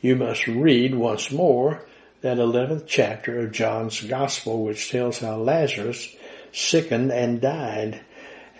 you 0.01 0.15
must 0.15 0.47
read 0.47 0.95
once 0.95 1.31
more 1.31 1.85
that 2.21 2.37
11th 2.37 2.85
chapter 2.87 3.39
of 3.39 3.51
John's 3.51 4.01
Gospel 4.01 4.63
which 4.63 4.89
tells 4.89 5.19
how 5.19 5.37
Lazarus 5.37 6.15
sickened 6.51 7.11
and 7.11 7.39
died 7.39 8.01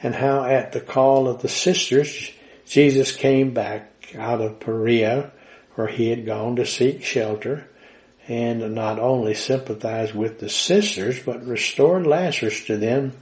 and 0.01 0.15
how 0.15 0.45
at 0.45 0.71
the 0.71 0.81
call 0.81 1.27
of 1.27 1.41
the 1.41 1.49
sisters, 1.49 2.31
Jesus 2.65 3.11
came 3.11 3.53
back 3.53 3.91
out 4.17 4.41
of 4.41 4.59
Perea 4.59 5.31
where 5.75 5.87
he 5.87 6.09
had 6.09 6.25
gone 6.25 6.55
to 6.57 6.65
seek 6.65 7.03
shelter 7.03 7.67
and 8.27 8.75
not 8.75 8.99
only 8.99 9.33
sympathized 9.33 10.13
with 10.13 10.39
the 10.39 10.49
sisters, 10.49 11.19
but 11.23 11.45
restored 11.45 12.05
Lazarus 12.05 12.65
to 12.65 12.77
them 12.77 13.13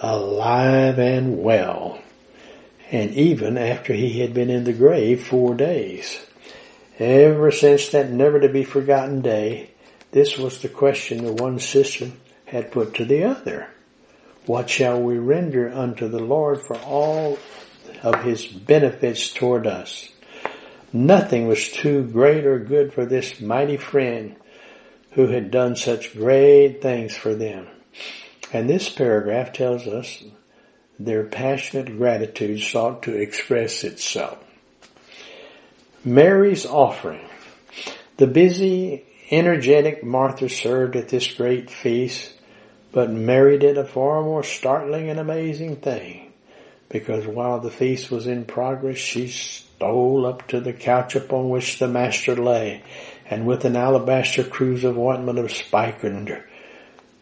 alive 0.00 0.98
and 0.98 1.42
well. 1.42 2.00
And 2.90 3.12
even 3.14 3.58
after 3.58 3.92
he 3.92 4.20
had 4.20 4.34
been 4.34 4.50
in 4.50 4.64
the 4.64 4.72
grave 4.72 5.26
four 5.26 5.54
days. 5.54 6.18
Ever 6.98 7.52
since 7.52 7.90
that 7.90 8.10
never 8.10 8.40
to 8.40 8.48
be 8.48 8.64
forgotten 8.64 9.20
day, 9.20 9.70
this 10.10 10.36
was 10.36 10.60
the 10.60 10.68
question 10.68 11.24
the 11.24 11.32
one 11.32 11.60
sister 11.60 12.10
had 12.46 12.72
put 12.72 12.94
to 12.94 13.04
the 13.04 13.22
other. 13.24 13.68
What 14.46 14.68
shall 14.68 15.00
we 15.00 15.18
render 15.18 15.68
unto 15.68 16.08
the 16.08 16.18
Lord 16.18 16.60
for 16.62 16.76
all 16.78 17.38
of 18.02 18.24
his 18.24 18.46
benefits 18.46 19.32
toward 19.32 19.66
us? 19.66 20.08
Nothing 20.92 21.46
was 21.46 21.70
too 21.70 22.02
great 22.02 22.44
or 22.44 22.58
good 22.58 22.92
for 22.92 23.06
this 23.06 23.40
mighty 23.40 23.76
friend 23.76 24.34
who 25.12 25.28
had 25.28 25.50
done 25.50 25.76
such 25.76 26.14
great 26.14 26.80
things 26.80 27.14
for 27.14 27.34
them. 27.34 27.68
And 28.52 28.68
this 28.68 28.88
paragraph 28.88 29.52
tells 29.52 29.86
us 29.86 30.24
their 30.98 31.24
passionate 31.24 31.96
gratitude 31.96 32.60
sought 32.60 33.04
to 33.04 33.14
express 33.14 33.84
itself. 33.84 34.42
Mary's 36.04 36.64
offering. 36.64 37.26
The 38.18 38.28
busy, 38.28 39.04
energetic 39.30 40.04
Martha 40.04 40.48
served 40.48 40.96
at 40.96 41.08
this 41.08 41.26
great 41.34 41.70
feast, 41.70 42.32
but 42.92 43.10
Mary 43.10 43.58
did 43.58 43.78
a 43.78 43.84
far 43.84 44.22
more 44.22 44.44
startling 44.44 45.10
and 45.10 45.18
amazing 45.18 45.76
thing, 45.76 46.32
because 46.88 47.26
while 47.26 47.60
the 47.60 47.70
feast 47.70 48.10
was 48.10 48.26
in 48.26 48.44
progress, 48.44 48.96
she 48.96 49.28
stole 49.28 50.24
up 50.24 50.46
to 50.48 50.60
the 50.60 50.72
couch 50.72 51.16
upon 51.16 51.50
which 51.50 51.78
the 51.78 51.88
Master 51.88 52.36
lay, 52.36 52.82
and 53.28 53.46
with 53.46 53.64
an 53.64 53.76
alabaster 53.76 54.44
cruse 54.44 54.84
of 54.84 54.98
ointment 54.98 55.38
of 55.38 55.50
spikenard, 55.50 56.44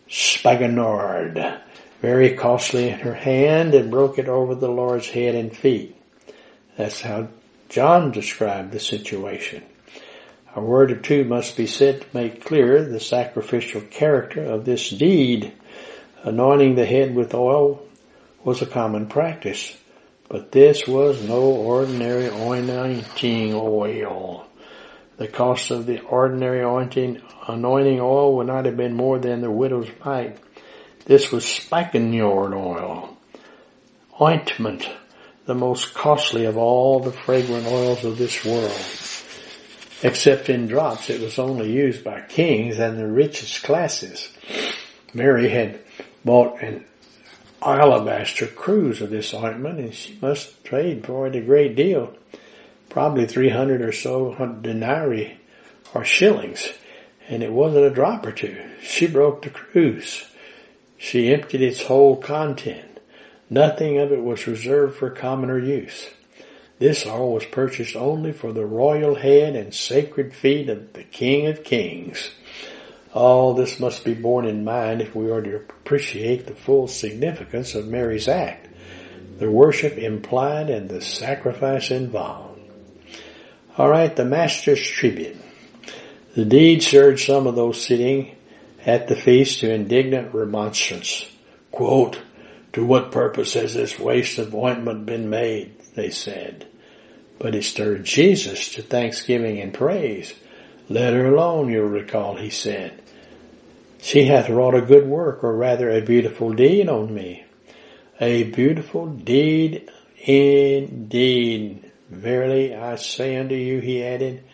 spikenard, 0.08 1.60
very 2.02 2.36
costly 2.36 2.90
in 2.90 2.98
her 3.00 3.14
hand, 3.14 3.74
and 3.74 3.90
broke 3.90 4.18
it 4.18 4.28
over 4.28 4.54
the 4.54 4.68
Lord's 4.68 5.08
head 5.08 5.34
and 5.34 5.56
feet. 5.56 5.96
That's 6.76 7.00
how 7.00 7.28
John 7.68 8.12
described 8.12 8.72
the 8.72 8.80
situation. 8.80 9.62
A 10.54 10.60
word 10.60 10.90
or 10.90 10.96
two 10.96 11.24
must 11.24 11.56
be 11.56 11.66
said 11.66 12.00
to 12.00 12.06
make 12.14 12.44
clear 12.44 12.82
the 12.82 13.00
sacrificial 13.00 13.82
character 13.82 14.42
of 14.42 14.64
this 14.64 14.88
deed. 14.88 15.52
Anointing 16.22 16.76
the 16.76 16.86
head 16.86 17.14
with 17.14 17.34
oil 17.34 17.86
was 18.42 18.62
a 18.62 18.66
common 18.66 19.06
practice. 19.06 19.76
But 20.28 20.52
this 20.52 20.86
was 20.88 21.22
no 21.22 21.42
ordinary 21.42 22.26
anointing 22.26 23.54
oil. 23.54 24.46
The 25.18 25.28
cost 25.28 25.70
of 25.70 25.86
the 25.86 26.00
ordinary 26.00 26.60
anointing, 26.60 27.20
oil 28.00 28.36
would 28.36 28.46
not 28.46 28.64
have 28.66 28.76
been 28.76 28.94
more 28.94 29.18
than 29.18 29.40
the 29.40 29.50
widow's 29.50 29.88
mite. 30.04 30.38
This 31.04 31.30
was 31.30 31.44
spikenard 31.44 32.52
oil, 32.52 33.16
ointment, 34.20 34.88
the 35.46 35.54
most 35.54 35.94
costly 35.94 36.44
of 36.44 36.56
all 36.56 37.00
the 37.00 37.12
fragrant 37.12 37.66
oils 37.66 38.04
of 38.04 38.18
this 38.18 38.44
world. 38.44 38.70
Except 40.02 40.50
in 40.50 40.66
drops, 40.66 41.08
it 41.08 41.20
was 41.20 41.38
only 41.38 41.72
used 41.72 42.04
by 42.04 42.20
kings 42.20 42.78
and 42.78 42.98
the 42.98 43.06
richest 43.06 43.62
classes. 43.62 44.28
Mary 45.14 45.48
had 45.48 45.80
bought 46.24 46.60
an 46.60 46.84
alabaster 47.62 48.46
cruse 48.46 49.00
of 49.00 49.10
this 49.10 49.32
ointment 49.32 49.78
and 49.78 49.94
she 49.94 50.18
must 50.20 50.64
trade 50.64 51.06
for 51.06 51.26
it 51.26 51.36
a 51.36 51.40
great 51.40 51.76
deal. 51.76 52.14
Probably 52.90 53.26
300 53.26 53.80
or 53.82 53.92
so 53.92 54.34
denarii 54.60 55.38
or 55.94 56.04
shillings. 56.04 56.68
And 57.28 57.42
it 57.42 57.52
wasn't 57.52 57.86
a 57.86 57.90
drop 57.90 58.26
or 58.26 58.32
two. 58.32 58.62
She 58.82 59.06
broke 59.06 59.42
the 59.42 59.50
cruse. 59.50 60.24
She 60.98 61.32
emptied 61.32 61.62
its 61.62 61.82
whole 61.82 62.16
content. 62.16 62.95
Nothing 63.48 63.98
of 63.98 64.12
it 64.12 64.22
was 64.22 64.46
reserved 64.46 64.96
for 64.96 65.10
commoner 65.10 65.58
use. 65.58 66.08
This 66.78 67.06
oil 67.06 67.32
was 67.32 67.44
purchased 67.44 67.96
only 67.96 68.32
for 68.32 68.52
the 68.52 68.66
royal 68.66 69.14
head 69.14 69.56
and 69.56 69.72
sacred 69.72 70.34
feet 70.34 70.68
of 70.68 70.92
the 70.92 71.04
King 71.04 71.46
of 71.46 71.64
Kings. 71.64 72.30
All 73.14 73.54
this 73.54 73.80
must 73.80 74.04
be 74.04 74.12
borne 74.12 74.46
in 74.46 74.64
mind 74.64 75.00
if 75.00 75.14
we 75.14 75.30
are 75.30 75.40
to 75.40 75.56
appreciate 75.56 76.46
the 76.46 76.54
full 76.54 76.86
significance 76.86 77.74
of 77.74 77.86
Mary's 77.86 78.28
act, 78.28 78.68
the 79.38 79.50
worship 79.50 79.96
implied 79.96 80.68
and 80.68 80.88
the 80.88 81.00
sacrifice 81.00 81.90
involved. 81.90 82.60
Alright, 83.78 84.16
the 84.16 84.24
Master's 84.24 84.86
tribute. 84.86 85.36
The 86.34 86.44
deed 86.44 86.82
stirred 86.82 87.20
some 87.20 87.46
of 87.46 87.56
those 87.56 87.82
sitting 87.82 88.36
at 88.84 89.08
the 89.08 89.16
feast 89.16 89.60
to 89.60 89.72
indignant 89.72 90.34
remonstrance. 90.34 91.26
Quote, 91.70 92.18
to 92.76 92.84
what 92.84 93.10
purpose 93.10 93.54
has 93.54 93.72
this 93.72 93.98
waste 93.98 94.36
of 94.36 94.54
ointment 94.54 95.06
been 95.06 95.30
made? 95.30 95.74
They 95.94 96.10
said. 96.10 96.66
But 97.38 97.54
it 97.54 97.64
stirred 97.64 98.04
Jesus 98.04 98.74
to 98.74 98.82
thanksgiving 98.82 99.58
and 99.62 99.72
praise. 99.72 100.34
Let 100.90 101.14
her 101.14 101.24
alone, 101.24 101.70
you'll 101.70 101.88
recall, 101.88 102.36
he 102.36 102.50
said. 102.50 103.02
She 104.02 104.26
hath 104.26 104.50
wrought 104.50 104.74
a 104.74 104.82
good 104.82 105.06
work, 105.06 105.42
or 105.42 105.56
rather 105.56 105.88
a 105.88 106.02
beautiful 106.02 106.52
deed 106.52 106.90
on 106.90 107.14
me. 107.14 107.46
A 108.20 108.42
beautiful 108.42 109.06
deed 109.06 109.90
indeed. 110.18 111.90
Verily 112.10 112.74
I 112.74 112.96
say 112.96 113.38
unto 113.38 113.54
you, 113.54 113.80
he 113.80 114.04
added, 114.04 114.44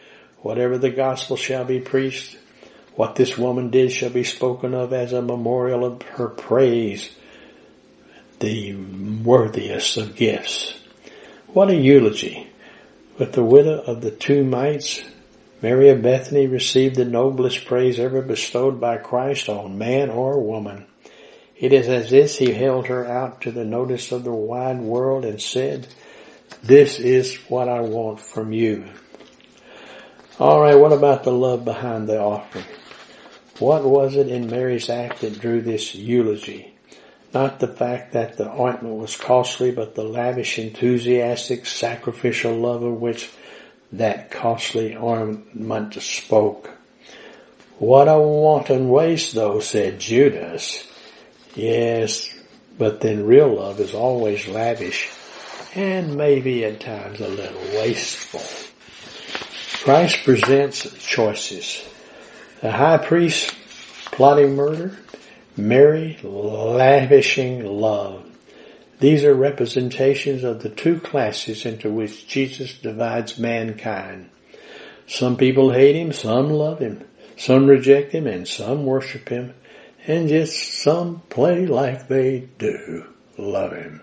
whatever 0.42 0.78
the 0.78 0.90
gospel 0.90 1.36
shall 1.36 1.64
be 1.64 1.80
preached, 1.80 2.38
what 2.94 3.16
this 3.16 3.36
woman 3.36 3.70
did 3.70 3.90
shall 3.90 4.10
be 4.10 4.22
spoken 4.22 4.74
of 4.74 4.92
as 4.92 5.12
a 5.12 5.20
memorial 5.20 5.84
of 5.84 6.02
her 6.02 6.28
praise, 6.28 7.10
the 8.42 8.74
worthiest 8.74 9.96
of 9.96 10.16
gifts. 10.16 10.74
What 11.46 11.70
a 11.70 11.76
eulogy. 11.76 12.48
With 13.16 13.32
the 13.32 13.44
widow 13.44 13.80
of 13.80 14.00
the 14.00 14.10
two 14.10 14.42
mites, 14.42 15.00
Mary 15.62 15.90
of 15.90 16.02
Bethany 16.02 16.48
received 16.48 16.96
the 16.96 17.04
noblest 17.04 17.66
praise 17.66 18.00
ever 18.00 18.20
bestowed 18.20 18.80
by 18.80 18.96
Christ 18.96 19.48
on 19.48 19.78
man 19.78 20.10
or 20.10 20.40
woman. 20.40 20.86
It 21.56 21.72
is 21.72 21.88
as 21.88 22.12
if 22.12 22.36
he 22.36 22.52
held 22.52 22.88
her 22.88 23.06
out 23.06 23.42
to 23.42 23.52
the 23.52 23.64
notice 23.64 24.10
of 24.10 24.24
the 24.24 24.32
wide 24.32 24.80
world 24.80 25.24
and 25.24 25.40
said, 25.40 25.86
this 26.64 26.98
is 26.98 27.36
what 27.48 27.68
I 27.68 27.82
want 27.82 28.18
from 28.18 28.52
you. 28.52 28.88
Alright, 30.40 30.80
what 30.80 30.92
about 30.92 31.22
the 31.22 31.30
love 31.30 31.64
behind 31.64 32.08
the 32.08 32.20
offering? 32.20 32.64
What 33.60 33.84
was 33.84 34.16
it 34.16 34.26
in 34.26 34.50
Mary's 34.50 34.90
act 34.90 35.20
that 35.20 35.38
drew 35.38 35.60
this 35.60 35.94
eulogy? 35.94 36.71
Not 37.32 37.60
the 37.60 37.68
fact 37.68 38.12
that 38.12 38.36
the 38.36 38.50
ointment 38.50 38.96
was 38.96 39.16
costly, 39.16 39.70
but 39.70 39.94
the 39.94 40.04
lavish, 40.04 40.58
enthusiastic, 40.58 41.66
sacrificial 41.66 42.54
love 42.54 42.82
of 42.82 43.00
which 43.00 43.30
that 43.92 44.30
costly 44.30 44.96
ornament 44.96 45.94
spoke. 46.02 46.70
What 47.78 48.08
a 48.08 48.18
wanton 48.18 48.88
waste 48.90 49.34
though, 49.34 49.60
said 49.60 49.98
Judas. 49.98 50.88
Yes, 51.54 52.32
but 52.78 53.00
then 53.00 53.26
real 53.26 53.54
love 53.54 53.80
is 53.80 53.94
always 53.94 54.46
lavish 54.48 55.10
and 55.74 56.16
maybe 56.16 56.64
at 56.64 56.80
times 56.80 57.20
a 57.20 57.28
little 57.28 57.60
wasteful. 57.78 58.40
Christ 59.84 60.24
presents 60.24 60.92
choices. 61.04 61.82
The 62.60 62.70
high 62.70 62.98
priest 62.98 63.54
plotting 64.12 64.54
murder, 64.54 64.96
Mary 65.56 66.18
lavishing 66.22 67.64
love. 67.64 68.24
These 69.00 69.24
are 69.24 69.34
representations 69.34 70.44
of 70.44 70.62
the 70.62 70.68
two 70.68 71.00
classes 71.00 71.66
into 71.66 71.90
which 71.90 72.26
Jesus 72.26 72.78
divides 72.78 73.38
mankind. 73.38 74.30
Some 75.06 75.36
people 75.36 75.72
hate 75.72 75.96
him, 75.96 76.12
some 76.12 76.50
love 76.50 76.78
him, 76.78 77.04
some 77.36 77.66
reject 77.66 78.12
him, 78.12 78.26
and 78.26 78.46
some 78.46 78.86
worship 78.86 79.28
him, 79.28 79.54
and 80.06 80.28
just 80.28 80.80
some 80.82 81.20
play 81.28 81.66
like 81.66 82.08
they 82.08 82.48
do 82.58 83.06
love 83.36 83.72
him. 83.72 84.00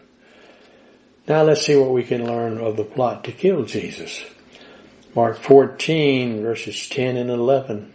Now 1.27 1.43
let's 1.43 1.65
see 1.65 1.75
what 1.75 1.91
we 1.93 2.03
can 2.03 2.25
learn 2.25 2.57
of 2.57 2.75
the 2.75 2.83
plot 2.83 3.23
to 3.23 3.31
kill 3.31 3.63
Jesus. 3.63 4.23
Mark 5.15 5.39
14 5.39 6.41
verses 6.41 6.87
10 6.89 7.17
and 7.17 7.29
11. 7.29 7.93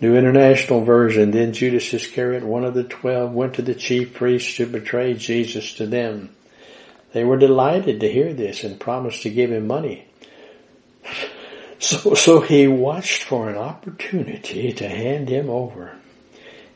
New 0.00 0.16
International 0.16 0.82
Version, 0.82 1.30
then 1.30 1.52
Judas 1.52 1.92
Iscariot, 1.92 2.42
one 2.42 2.64
of 2.64 2.74
the 2.74 2.84
twelve, 2.84 3.32
went 3.32 3.54
to 3.54 3.62
the 3.62 3.74
chief 3.74 4.14
priests 4.14 4.56
to 4.56 4.66
betray 4.66 5.14
Jesus 5.14 5.74
to 5.74 5.86
them. 5.86 6.30
They 7.12 7.24
were 7.24 7.36
delighted 7.36 8.00
to 8.00 8.10
hear 8.10 8.32
this 8.32 8.64
and 8.64 8.80
promised 8.80 9.22
to 9.22 9.30
give 9.30 9.50
him 9.50 9.66
money. 9.66 10.06
So, 11.82 12.12
so 12.12 12.42
he 12.42 12.68
watched 12.68 13.22
for 13.22 13.48
an 13.48 13.56
opportunity 13.56 14.70
to 14.70 14.86
hand 14.86 15.30
him 15.30 15.48
over. 15.48 15.96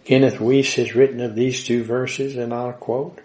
Kenneth 0.06 0.38
Wuest 0.38 0.76
has 0.76 0.94
written 0.94 1.20
of 1.20 1.34
these 1.34 1.62
two 1.62 1.84
verses 1.84 2.36
and 2.36 2.54
I'll 2.54 2.72
quote, 2.72 3.20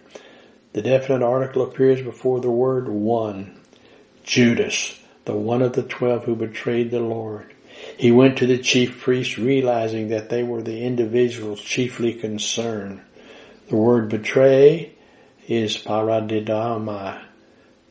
the 0.74 0.82
definite 0.82 1.26
article 1.26 1.64
appears 1.64 2.02
before 2.02 2.42
the 2.42 2.52
word 2.52 2.90
one. 2.90 3.60
Judas, 4.24 5.00
the 5.24 5.34
one 5.34 5.62
of 5.62 5.74
the 5.74 5.84
twelve 5.84 6.26
who 6.26 6.36
betrayed 6.36 6.92
the 6.92 7.00
Lord. 7.00 7.54
He 7.98 8.12
went 8.12 8.38
to 8.38 8.48
the 8.48 8.58
chief 8.58 9.02
priests 9.02 9.38
realizing 9.38 10.10
that 10.10 10.30
they 10.30 10.44
were 10.44 10.62
the 10.62 10.84
individuals 10.84 11.62
chiefly 11.62 12.14
concerned. 12.14 13.02
The 13.68 13.76
word 13.76 14.10
betray 14.10 14.94
is 15.48 15.78
paradidomai. 15.78 17.22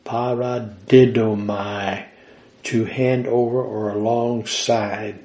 Paradidomai. 0.05 2.05
To 2.63 2.85
hand 2.85 3.27
over 3.27 3.61
or 3.61 3.91
alongside. 3.91 5.19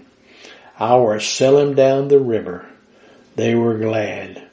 Our 0.79 1.20
sell 1.20 1.59
him 1.59 1.74
down 1.74 2.09
the 2.09 2.20
river. 2.20 2.66
They 3.37 3.55
were 3.55 3.79
glad. 3.79 4.48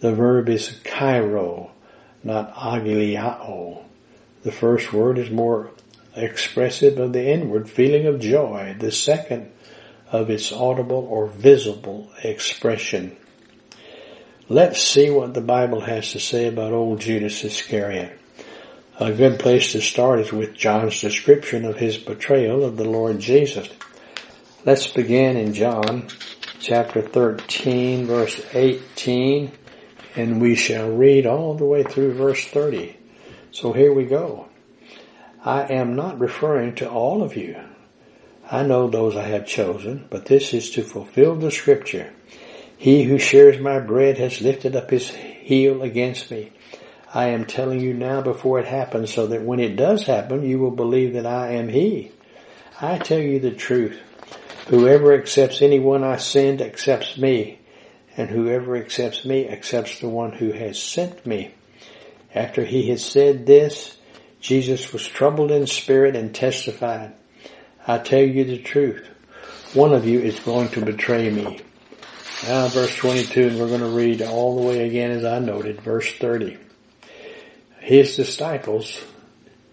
The 0.00 0.12
verb 0.12 0.48
is 0.48 0.78
kairo, 0.84 1.70
not 2.22 2.54
agiliao. 2.54 3.82
The 4.42 4.52
first 4.52 4.92
word 4.92 5.18
is 5.18 5.30
more 5.30 5.70
expressive 6.16 6.98
of 6.98 7.12
the 7.12 7.28
inward 7.28 7.68
feeling 7.68 8.06
of 8.06 8.20
joy. 8.20 8.74
The 8.78 8.90
second 8.90 9.52
of 10.10 10.30
its 10.30 10.52
audible 10.52 11.06
or 11.10 11.26
visible 11.26 12.10
expression. 12.22 13.16
Let's 14.48 14.80
see 14.80 15.10
what 15.10 15.34
the 15.34 15.40
Bible 15.40 15.80
has 15.80 16.12
to 16.12 16.20
say 16.20 16.46
about 16.46 16.72
old 16.72 17.00
Judas 17.00 17.44
Iscariot. 17.44 18.18
A 18.98 19.12
good 19.12 19.38
place 19.38 19.72
to 19.72 19.80
start 19.80 20.20
is 20.20 20.32
with 20.32 20.54
John's 20.54 21.00
description 21.00 21.64
of 21.64 21.76
his 21.76 21.98
betrayal 21.98 22.64
of 22.64 22.76
the 22.76 22.84
Lord 22.84 23.18
Jesus. 23.18 23.68
Let's 24.64 24.86
begin 24.86 25.36
in 25.36 25.52
John 25.52 26.08
chapter 26.60 27.02
13 27.02 28.06
verse 28.06 28.40
18 28.54 29.52
and 30.16 30.40
we 30.40 30.54
shall 30.54 30.90
read 30.90 31.26
all 31.26 31.54
the 31.54 31.64
way 31.64 31.82
through 31.82 32.14
verse 32.14 32.46
30. 32.46 32.96
So 33.50 33.72
here 33.72 33.92
we 33.92 34.04
go. 34.04 34.48
I 35.46 35.72
am 35.72 35.94
not 35.94 36.18
referring 36.18 36.74
to 36.76 36.90
all 36.90 37.22
of 37.22 37.36
you. 37.36 37.56
I 38.50 38.64
know 38.64 38.88
those 38.88 39.16
I 39.16 39.28
have 39.28 39.46
chosen, 39.46 40.04
but 40.10 40.26
this 40.26 40.52
is 40.52 40.70
to 40.72 40.82
fulfill 40.82 41.36
the 41.36 41.52
scripture. 41.52 42.12
He 42.76 43.04
who 43.04 43.20
shares 43.20 43.60
my 43.60 43.78
bread 43.78 44.18
has 44.18 44.40
lifted 44.40 44.74
up 44.74 44.90
his 44.90 45.08
heel 45.08 45.82
against 45.82 46.32
me. 46.32 46.50
I 47.14 47.28
am 47.28 47.44
telling 47.44 47.78
you 47.78 47.94
now 47.94 48.22
before 48.22 48.58
it 48.58 48.66
happens 48.66 49.14
so 49.14 49.28
that 49.28 49.42
when 49.42 49.60
it 49.60 49.76
does 49.76 50.04
happen, 50.04 50.44
you 50.44 50.58
will 50.58 50.72
believe 50.72 51.12
that 51.12 51.26
I 51.26 51.52
am 51.52 51.68
he. 51.68 52.10
I 52.80 52.98
tell 52.98 53.20
you 53.20 53.38
the 53.38 53.52
truth. 53.52 54.00
Whoever 54.66 55.14
accepts 55.14 55.62
anyone 55.62 56.02
I 56.02 56.16
send 56.16 56.60
accepts 56.60 57.16
me, 57.16 57.60
and 58.16 58.28
whoever 58.28 58.76
accepts 58.76 59.24
me 59.24 59.48
accepts 59.48 60.00
the 60.00 60.08
one 60.08 60.32
who 60.32 60.50
has 60.50 60.82
sent 60.82 61.24
me. 61.24 61.54
After 62.34 62.64
he 62.64 62.88
had 62.88 62.98
said 62.98 63.46
this, 63.46 63.95
Jesus 64.46 64.92
was 64.92 65.04
troubled 65.04 65.50
in 65.50 65.66
spirit 65.66 66.14
and 66.14 66.32
testified, 66.32 67.12
I 67.84 67.98
tell 67.98 68.22
you 68.22 68.44
the 68.44 68.58
truth. 68.58 69.04
One 69.74 69.92
of 69.92 70.06
you 70.06 70.20
is 70.20 70.38
going 70.38 70.68
to 70.68 70.84
betray 70.84 71.28
me. 71.30 71.58
Now 72.46 72.68
verse 72.68 72.94
22, 72.94 73.48
and 73.48 73.58
we're 73.58 73.66
going 73.66 73.80
to 73.80 73.88
read 73.88 74.22
all 74.22 74.54
the 74.54 74.62
way 74.62 74.86
again 74.86 75.10
as 75.10 75.24
I 75.24 75.40
noted, 75.40 75.80
verse 75.80 76.12
30. 76.12 76.58
His 77.80 78.14
disciples, 78.14 79.02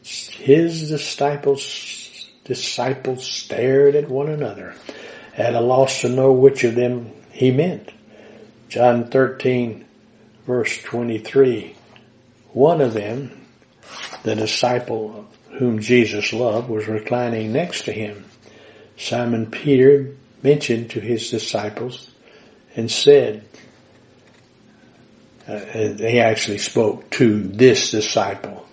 his 0.01 0.89
disciples, 0.89 2.31
disciples 2.43 3.27
stared 3.27 3.93
at 3.93 4.09
one 4.09 4.29
another 4.29 4.73
at 5.37 5.53
a 5.53 5.61
loss 5.61 6.01
to 6.01 6.09
know 6.09 6.31
which 6.31 6.63
of 6.63 6.73
them 6.73 7.11
he 7.31 7.51
meant. 7.51 7.91
John 8.69 9.11
13 9.11 9.85
verse 10.47 10.81
23. 10.81 11.75
One 12.53 12.81
of 12.81 12.95
them, 12.95 13.42
the 14.23 14.35
disciple 14.35 15.25
whom 15.57 15.79
Jesus 15.79 16.33
loved, 16.33 16.69
was 16.69 16.87
reclining 16.87 17.53
next 17.53 17.83
to 17.85 17.91
him. 17.91 18.25
Simon 18.97 19.51
Peter 19.51 20.15
mentioned 20.41 20.89
to 20.91 20.99
his 20.99 21.29
disciples, 21.29 22.09
and 22.75 22.89
said, 22.89 23.45
uh, 25.47 25.59
he 25.59 26.19
actually 26.19 26.57
spoke 26.57 27.09
to 27.11 27.43
this 27.43 27.91
disciple, 27.91 28.65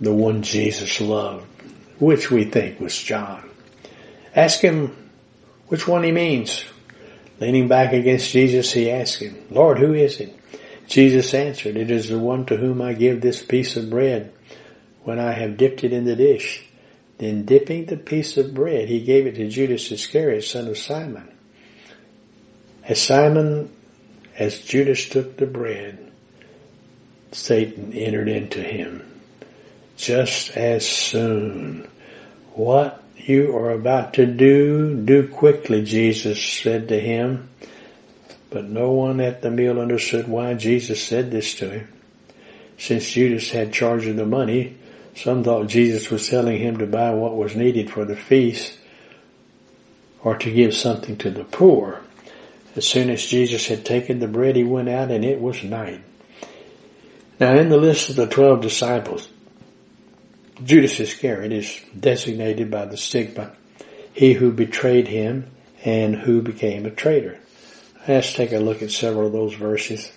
the 0.00 0.12
one 0.12 0.42
Jesus 0.42 1.00
loved, 1.00 1.46
which 1.98 2.30
we 2.30 2.44
think 2.44 2.80
was 2.80 2.96
John. 2.96 3.48
Ask 4.34 4.60
him 4.60 5.10
which 5.68 5.86
one 5.86 6.04
he 6.04 6.12
means. 6.12 6.64
Leaning 7.40 7.68
back 7.68 7.92
against 7.92 8.30
Jesus, 8.30 8.72
he 8.72 8.90
asked 8.90 9.18
him, 9.18 9.36
Lord, 9.50 9.78
who 9.78 9.92
is 9.92 10.20
it? 10.20 10.34
Jesus 10.86 11.34
answered, 11.34 11.76
it 11.76 11.90
is 11.90 12.08
the 12.08 12.18
one 12.18 12.46
to 12.46 12.56
whom 12.56 12.80
I 12.80 12.92
give 12.92 13.20
this 13.20 13.44
piece 13.44 13.76
of 13.76 13.90
bread 13.90 14.32
when 15.02 15.18
I 15.18 15.32
have 15.32 15.56
dipped 15.56 15.84
it 15.84 15.92
in 15.92 16.04
the 16.04 16.16
dish. 16.16 16.64
Then 17.18 17.44
dipping 17.44 17.86
the 17.86 17.96
piece 17.96 18.36
of 18.36 18.54
bread, 18.54 18.88
he 18.88 19.00
gave 19.00 19.26
it 19.26 19.36
to 19.36 19.48
Judas 19.48 19.90
Iscariot, 19.90 20.42
son 20.42 20.68
of 20.68 20.76
Simon. 20.76 21.28
As 22.84 23.00
Simon, 23.00 23.72
as 24.38 24.60
Judas 24.60 25.08
took 25.08 25.36
the 25.36 25.46
bread, 25.46 26.12
Satan 27.32 27.92
entered 27.92 28.28
into 28.28 28.60
him. 28.60 29.02
Just 29.96 30.56
as 30.56 30.86
soon. 30.86 31.88
What 32.52 33.02
you 33.16 33.56
are 33.56 33.70
about 33.70 34.14
to 34.14 34.26
do, 34.26 34.94
do 34.94 35.26
quickly, 35.26 35.82
Jesus 35.82 36.42
said 36.42 36.88
to 36.88 37.00
him. 37.00 37.48
But 38.50 38.64
no 38.64 38.92
one 38.92 39.20
at 39.20 39.42
the 39.42 39.50
meal 39.50 39.80
understood 39.80 40.28
why 40.28 40.54
Jesus 40.54 41.02
said 41.02 41.30
this 41.30 41.54
to 41.56 41.70
him. 41.70 41.88
Since 42.78 43.10
Judas 43.10 43.50
had 43.50 43.72
charge 43.72 44.06
of 44.06 44.16
the 44.16 44.26
money, 44.26 44.76
some 45.14 45.42
thought 45.42 45.68
Jesus 45.68 46.10
was 46.10 46.28
telling 46.28 46.58
him 46.58 46.76
to 46.78 46.86
buy 46.86 47.10
what 47.10 47.36
was 47.36 47.56
needed 47.56 47.90
for 47.90 48.04
the 48.04 48.16
feast 48.16 48.78
or 50.22 50.36
to 50.36 50.50
give 50.50 50.74
something 50.74 51.16
to 51.18 51.30
the 51.30 51.44
poor. 51.44 52.02
As 52.76 52.86
soon 52.86 53.08
as 53.08 53.24
Jesus 53.24 53.66
had 53.68 53.84
taken 53.84 54.18
the 54.18 54.28
bread, 54.28 54.56
he 54.56 54.64
went 54.64 54.88
out 54.88 55.10
and 55.10 55.24
it 55.24 55.40
was 55.40 55.62
night. 55.64 56.02
Now 57.40 57.54
in 57.56 57.70
the 57.70 57.78
list 57.78 58.10
of 58.10 58.16
the 58.16 58.26
twelve 58.26 58.60
disciples, 58.60 59.28
Judas 60.62 61.00
Iscariot 61.00 61.52
is 61.52 61.80
designated 61.98 62.70
by 62.70 62.84
the 62.86 62.96
stigma, 62.96 63.52
he 64.12 64.34
who 64.34 64.52
betrayed 64.52 65.08
him 65.08 65.50
and 65.84 66.14
who 66.14 66.42
became 66.42 66.86
a 66.86 66.90
traitor. 66.90 67.38
Let's 68.08 68.34
take 68.34 68.52
a 68.52 68.58
look 68.58 68.82
at 68.82 68.92
several 68.92 69.26
of 69.26 69.32
those 69.32 69.54
verses. 69.54 70.12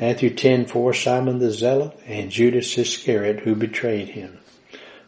Matthew 0.00 0.30
10, 0.30 0.64
4, 0.64 0.94
Simon 0.94 1.38
the 1.38 1.50
Zealot 1.50 1.98
and 2.06 2.30
Judas 2.30 2.78
Iscariot 2.78 3.40
who 3.40 3.54
betrayed 3.54 4.08
him. 4.08 4.38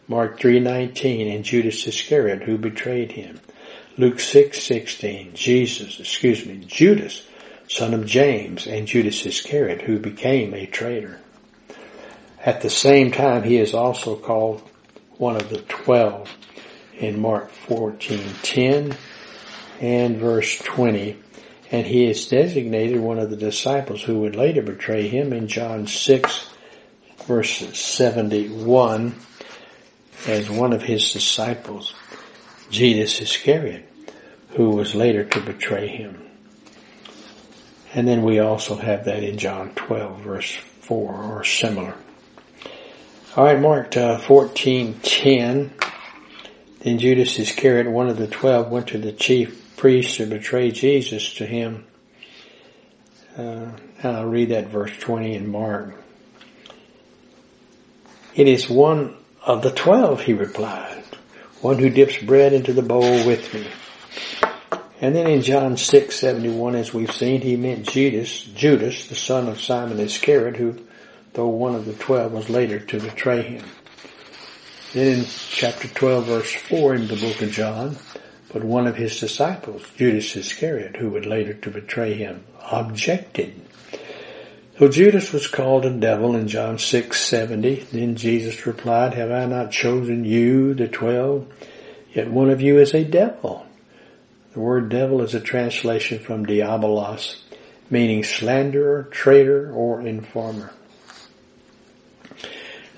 Mark 0.06 0.38
3:19 0.38 1.34
and 1.34 1.42
Judas 1.42 1.86
Iscariot 1.86 2.42
who 2.42 2.58
betrayed 2.58 3.12
him. 3.12 3.40
Luke 3.96 4.20
6:16, 4.20 5.32
Jesus, 5.32 6.00
excuse 6.00 6.44
me, 6.44 6.60
Judas, 6.66 7.22
son 7.66 7.94
of 7.94 8.04
James, 8.04 8.66
and 8.66 8.86
Judas 8.86 9.24
Iscariot, 9.24 9.80
who 9.80 9.98
became 9.98 10.52
a 10.52 10.66
traitor. 10.66 11.18
At 12.44 12.60
the 12.60 12.68
same 12.68 13.10
time, 13.10 13.42
he 13.44 13.56
is 13.56 13.72
also 13.72 14.16
called 14.16 14.60
one 15.16 15.36
of 15.36 15.48
the 15.48 15.62
twelve 15.62 16.36
in 16.98 17.18
Mark 17.18 17.50
14:10 17.66 18.96
and 19.80 20.18
verse 20.18 20.58
20, 20.58 21.16
and 21.72 21.86
he 21.86 22.04
is 22.04 22.28
designated 22.28 23.00
one 23.00 23.18
of 23.18 23.30
the 23.30 23.36
disciples 23.36 24.02
who 24.02 24.20
would 24.20 24.36
later 24.36 24.60
betray 24.62 25.08
him 25.08 25.32
in 25.32 25.48
John 25.48 25.86
6 25.86 26.50
verse 27.26 27.78
71 27.78 29.14
as 30.26 30.50
one 30.50 30.72
of 30.72 30.82
his 30.82 31.12
disciples. 31.12 31.94
Judas 32.70 33.20
Iscariot, 33.20 33.90
who 34.50 34.70
was 34.70 34.94
later 34.94 35.24
to 35.24 35.40
betray 35.40 35.88
him. 35.88 36.22
And 37.94 38.06
then 38.06 38.22
we 38.22 38.38
also 38.38 38.76
have 38.76 39.04
that 39.06 39.22
in 39.22 39.38
John 39.38 39.70
12 39.74 40.20
verse 40.20 40.54
4 40.80 41.14
or 41.14 41.44
similar. 41.44 41.94
Alright, 43.36 43.60
Mark 43.60 43.96
uh, 43.96 44.18
14:10. 44.18 45.70
Then 46.82 46.98
Judas 46.98 47.38
Iscariot, 47.38 47.90
one 47.90 48.08
of 48.08 48.16
the 48.16 48.26
twelve, 48.26 48.70
went 48.70 48.88
to 48.88 48.98
the 48.98 49.12
chief 49.12 49.76
priest 49.76 50.16
to 50.16 50.26
betray 50.26 50.70
Jesus 50.70 51.34
to 51.34 51.46
him. 51.46 51.86
Uh, 53.36 53.70
I'll 54.02 54.26
read 54.26 54.50
that 54.50 54.68
verse 54.68 54.92
20 54.98 55.34
in 55.34 55.50
Mark. 55.50 55.94
It 58.34 58.48
is 58.48 58.68
one 58.68 59.16
of 59.44 59.62
the 59.62 59.70
twelve, 59.70 60.20
he 60.22 60.32
replied 60.32 61.02
one 61.62 61.78
who 61.78 61.88
dips 61.88 62.18
bread 62.18 62.52
into 62.52 62.72
the 62.72 62.82
bowl 62.82 63.24
with 63.24 63.54
me. 63.54 63.66
And 65.00 65.14
then 65.14 65.28
in 65.28 65.42
John 65.42 65.76
6, 65.76 66.14
71, 66.14 66.74
as 66.74 66.92
we've 66.92 67.12
seen, 67.12 67.40
he 67.40 67.56
meant 67.56 67.88
Judas, 67.88 68.42
Judas, 68.42 69.06
the 69.06 69.14
son 69.14 69.48
of 69.48 69.60
Simon 69.60 69.98
Iscariot, 70.00 70.56
who, 70.56 70.84
though 71.34 71.48
one 71.48 71.74
of 71.74 71.86
the 71.86 71.94
twelve, 71.94 72.32
was 72.32 72.50
later 72.50 72.80
to 72.80 73.00
betray 73.00 73.42
him. 73.42 73.64
Then 74.92 75.20
in 75.20 75.24
chapter 75.24 75.88
12, 75.88 76.26
verse 76.26 76.52
4 76.52 76.94
in 76.94 77.08
the 77.08 77.16
book 77.16 77.40
of 77.40 77.50
John, 77.50 77.96
but 78.52 78.62
one 78.62 78.86
of 78.86 78.96
his 78.96 79.18
disciples, 79.18 79.82
Judas 79.96 80.36
Iscariot, 80.36 80.96
who 80.96 81.08
would 81.10 81.24
later 81.24 81.54
to 81.54 81.70
betray 81.70 82.12
him, 82.12 82.44
objected. 82.70 83.54
So 84.78 84.88
Judas 84.88 85.32
was 85.32 85.46
called 85.46 85.86
a 85.86 85.90
devil 85.90 86.36
in 86.36 86.46
John 86.46 86.76
6:70. 86.76 87.86
Then 87.90 88.16
Jesus 88.16 88.66
replied, 88.66 89.14
"Have 89.14 89.30
I 89.30 89.46
not 89.46 89.70
chosen 89.70 90.26
you, 90.26 90.74
the 90.74 90.88
twelve? 90.88 91.46
Yet 92.12 92.30
one 92.30 92.50
of 92.50 92.60
you 92.60 92.78
is 92.78 92.92
a 92.92 93.04
devil." 93.04 93.64
The 94.52 94.60
word 94.60 94.90
devil 94.90 95.22
is 95.22 95.34
a 95.34 95.40
translation 95.40 96.18
from 96.18 96.44
diabolos, 96.44 97.36
meaning 97.88 98.24
slanderer, 98.24 99.08
traitor, 99.10 99.72
or 99.72 100.06
informer. 100.06 100.72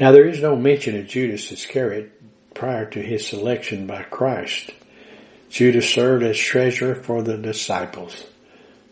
Now 0.00 0.10
there 0.10 0.26
is 0.26 0.40
no 0.40 0.56
mention 0.56 0.96
of 0.98 1.06
Judas 1.06 1.52
Iscariot 1.52 2.10
prior 2.52 2.84
to 2.90 3.00
his 3.00 3.26
selection 3.26 3.86
by 3.86 4.02
Christ. 4.02 4.72
Judas 5.50 5.88
served 5.88 6.24
as 6.24 6.36
treasurer 6.36 6.96
for 6.96 7.22
the 7.22 7.36
disciples. 7.36 8.24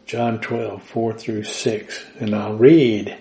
John 0.06 0.40
12, 0.40 0.82
4 0.82 1.12
through 1.14 1.44
6. 1.44 2.04
And 2.20 2.34
I'll 2.36 2.54
read. 2.54 3.16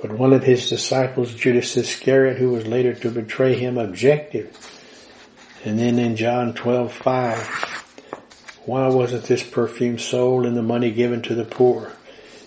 But 0.00 0.10
one 0.10 0.32
of 0.32 0.42
his 0.42 0.68
disciples, 0.68 1.32
Judas 1.32 1.76
Iscariot, 1.76 2.38
who 2.38 2.50
was 2.50 2.66
later 2.66 2.92
to 2.94 3.10
betray 3.10 3.54
him, 3.54 3.78
objected. 3.78 4.52
And 5.64 5.78
then 5.78 6.00
in 6.00 6.16
John 6.16 6.54
12, 6.54 6.92
5, 6.92 7.38
why 8.64 8.88
wasn't 8.88 9.24
this 9.24 9.44
perfume 9.44 9.98
sold 9.98 10.44
and 10.44 10.56
the 10.56 10.62
money 10.62 10.90
given 10.90 11.22
to 11.22 11.36
the 11.36 11.44
poor? 11.44 11.92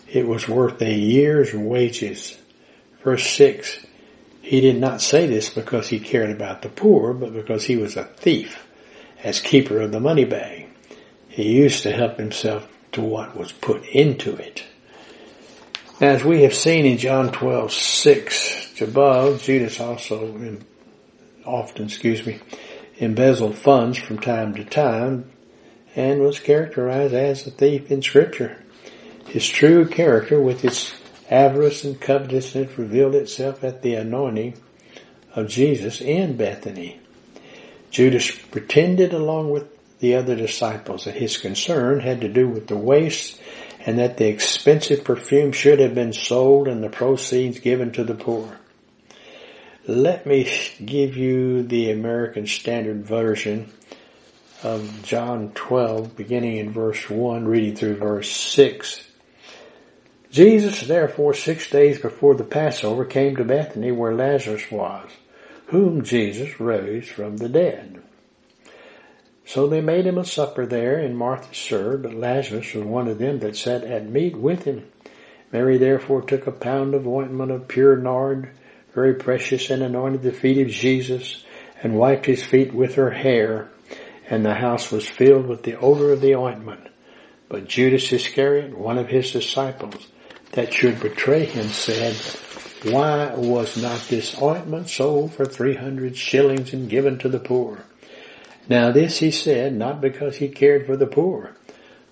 It 0.10 0.28
was 0.28 0.50
worth 0.50 0.82
a 0.82 0.94
year's 0.94 1.54
wages. 1.54 2.38
Verse 3.04 3.26
6, 3.26 3.85
he 4.45 4.62
did 4.62 4.79
not 4.79 5.01
say 5.01 5.25
this 5.25 5.49
because 5.49 5.88
he 5.88 5.99
cared 5.99 6.29
about 6.29 6.62
the 6.62 6.69
poor, 6.69 7.15
but 7.15 7.34
because 7.34 7.63
he 7.63 7.77
was 7.77 7.97
a 7.97 8.03
thief 8.03 8.67
as 9.23 9.41
keeper 9.41 9.81
of 9.81 9.91
the 9.91 9.99
money 9.99 10.23
bag. 10.23 10.67
He 11.29 11.53
used 11.53 11.81
to 11.81 11.91
help 11.91 12.19
himself 12.19 12.67
to 12.91 13.01
what 13.01 13.36
was 13.36 13.51
put 13.51 13.84
into 13.88 14.36
it. 14.36 14.63
As 15.99 16.23
we 16.23 16.43
have 16.43 16.53
seen 16.53 16.86
in 16.86 16.99
John 16.99 17.31
12, 17.31 17.71
6 17.73 18.81
above, 18.81 19.41
Judas 19.41 19.79
also 19.79 20.60
often, 21.43 21.86
excuse 21.86 22.23
me, 22.23 22.39
embezzled 22.99 23.58
funds 23.58 23.97
from 23.97 24.19
time 24.19 24.53
to 24.53 24.63
time 24.63 25.31
and 25.95 26.21
was 26.21 26.38
characterized 26.38 27.15
as 27.15 27.47
a 27.47 27.51
thief 27.51 27.89
in 27.89 28.03
scripture. 28.03 28.63
His 29.25 29.47
true 29.47 29.88
character 29.88 30.39
with 30.39 30.63
its 30.63 30.93
avarice 31.30 31.84
and 31.84 32.00
covetousness 32.00 32.78
revealed 32.78 33.16
itself 33.16 33.64
at 33.64 33.82
the 33.82 33.96
anointing 33.96 34.56
of 35.36 35.48
Jesus 35.48 36.02
in 36.02 36.38
Bethany. 36.38 37.00
Judas 37.92 38.32
pretended 38.32 39.14
along 39.14 39.52
with 39.52 39.68
the 40.00 40.16
other 40.16 40.36
disciples 40.36 41.06
that 41.06 41.16
his 41.16 41.38
concern 41.38 42.00
had 42.00 42.22
to 42.22 42.30
do 42.30 42.48
with 42.48 42.68
the 42.68 42.78
waste 42.78 43.40
and 43.86 44.00
that 44.00 44.18
the 44.18 44.28
expensive 44.28 45.04
perfume 45.04 45.52
should 45.52 45.80
have 45.80 45.96
been 45.96 46.14
sold 46.14 46.68
and 46.68 46.84
the 46.84 46.90
proceeds 46.90 47.60
given 47.60 47.92
to 47.92 48.04
the 48.04 48.16
poor. 48.16 48.58
Let 49.88 50.26
me 50.26 50.52
give 50.84 51.16
you 51.16 51.62
the 51.62 51.92
American 51.92 52.48
Standard 52.48 53.06
Version 53.06 53.72
of 54.64 55.04
John 55.04 55.52
12, 55.54 56.16
beginning 56.16 56.58
in 56.58 56.74
verse 56.74 57.08
1, 57.08 57.46
reading 57.48 57.76
through 57.76 57.98
verse 57.98 58.32
6. 58.32 59.05
Jesus, 60.36 60.82
therefore, 60.82 61.34
six 61.34 61.69
days 61.69 61.98
before 61.98 62.36
the 62.36 62.43
Passover, 62.43 63.06
came 63.06 63.38
to 63.38 63.45
Bethany 63.45 63.93
where 63.93 64.13
Lazarus 64.13 64.69
was, 64.69 65.10
whom 65.67 66.04
Jesus 66.04 66.60
raised 66.60 67.08
from 67.08 67.38
the 67.38 67.48
dead. 67.48 68.04
So 69.45 69.65
they 69.65 69.80
made 69.80 70.06
him 70.06 70.17
a 70.17 70.26
supper 70.26 70.65
there, 70.65 71.00
and 71.00 71.17
Martha 71.17 71.56
served, 71.56 72.04
but 72.04 72.13
Lazarus 72.13 72.74
was 72.74 72.84
one 72.84 73.08
of 73.08 73.17
them 73.17 73.39
that 73.39 73.56
sat 73.56 73.86
at 73.86 74.10
meat 74.10 74.36
with 74.36 74.65
him. 74.65 74.84
Mary 75.54 75.78
therefore 75.78 76.21
took 76.21 76.48
a 76.48 76.52
pound 76.52 76.95
of 76.95 77.08
ointment 77.08 77.52
of 77.52 77.69
pure 77.69 77.95
nard, 77.95 78.50
very 78.93 79.13
precious, 79.13 79.69
and 79.69 79.82
anointed 79.82 80.21
the 80.21 80.34
feet 80.34 80.58
of 80.58 80.67
Jesus, 80.67 81.45
and 81.82 81.95
wiped 81.95 82.26
his 82.26 82.43
feet 82.43 82.74
with 82.74 82.95
her 82.95 83.12
hair, 83.12 83.69
and 84.30 84.43
the 84.43 84.56
house 84.56 84.91
was 84.91 85.08
filled 85.08 85.48
with 85.48 85.63
the 85.63 85.80
odor 85.80 86.12
of 86.12 86.19
the 86.19 86.36
ointment. 86.36 86.89
But 87.48 87.69
Judas 87.69 88.12
Iscariot, 88.12 88.78
one 88.78 88.98
of 88.98 89.08
his 89.08 89.32
disciples, 89.32 90.10
that 90.56 90.74
should 90.74 91.00
betray 91.00 91.46
him, 91.46 91.68
said, 91.68 92.15
Why 92.91 93.34
was 93.36 93.82
not 93.82 94.08
this 94.08 94.41
ointment 94.41 94.89
sold 94.89 95.34
for 95.34 95.46
three 95.46 95.76
hundred 95.76 96.18
shillings 96.18 96.74
and 96.74 96.89
given 96.89 97.20
to 97.20 97.30
the 97.30 97.39
poor? 97.39 97.84
Now 98.68 98.91
this 98.91 99.20
he 99.20 99.32
said, 99.32 99.74
not 99.74 100.02
because 100.02 100.38
he 100.38 100.48
cared 100.48 100.86
for 100.86 100.98
the 100.98 101.06
poor, 101.06 101.52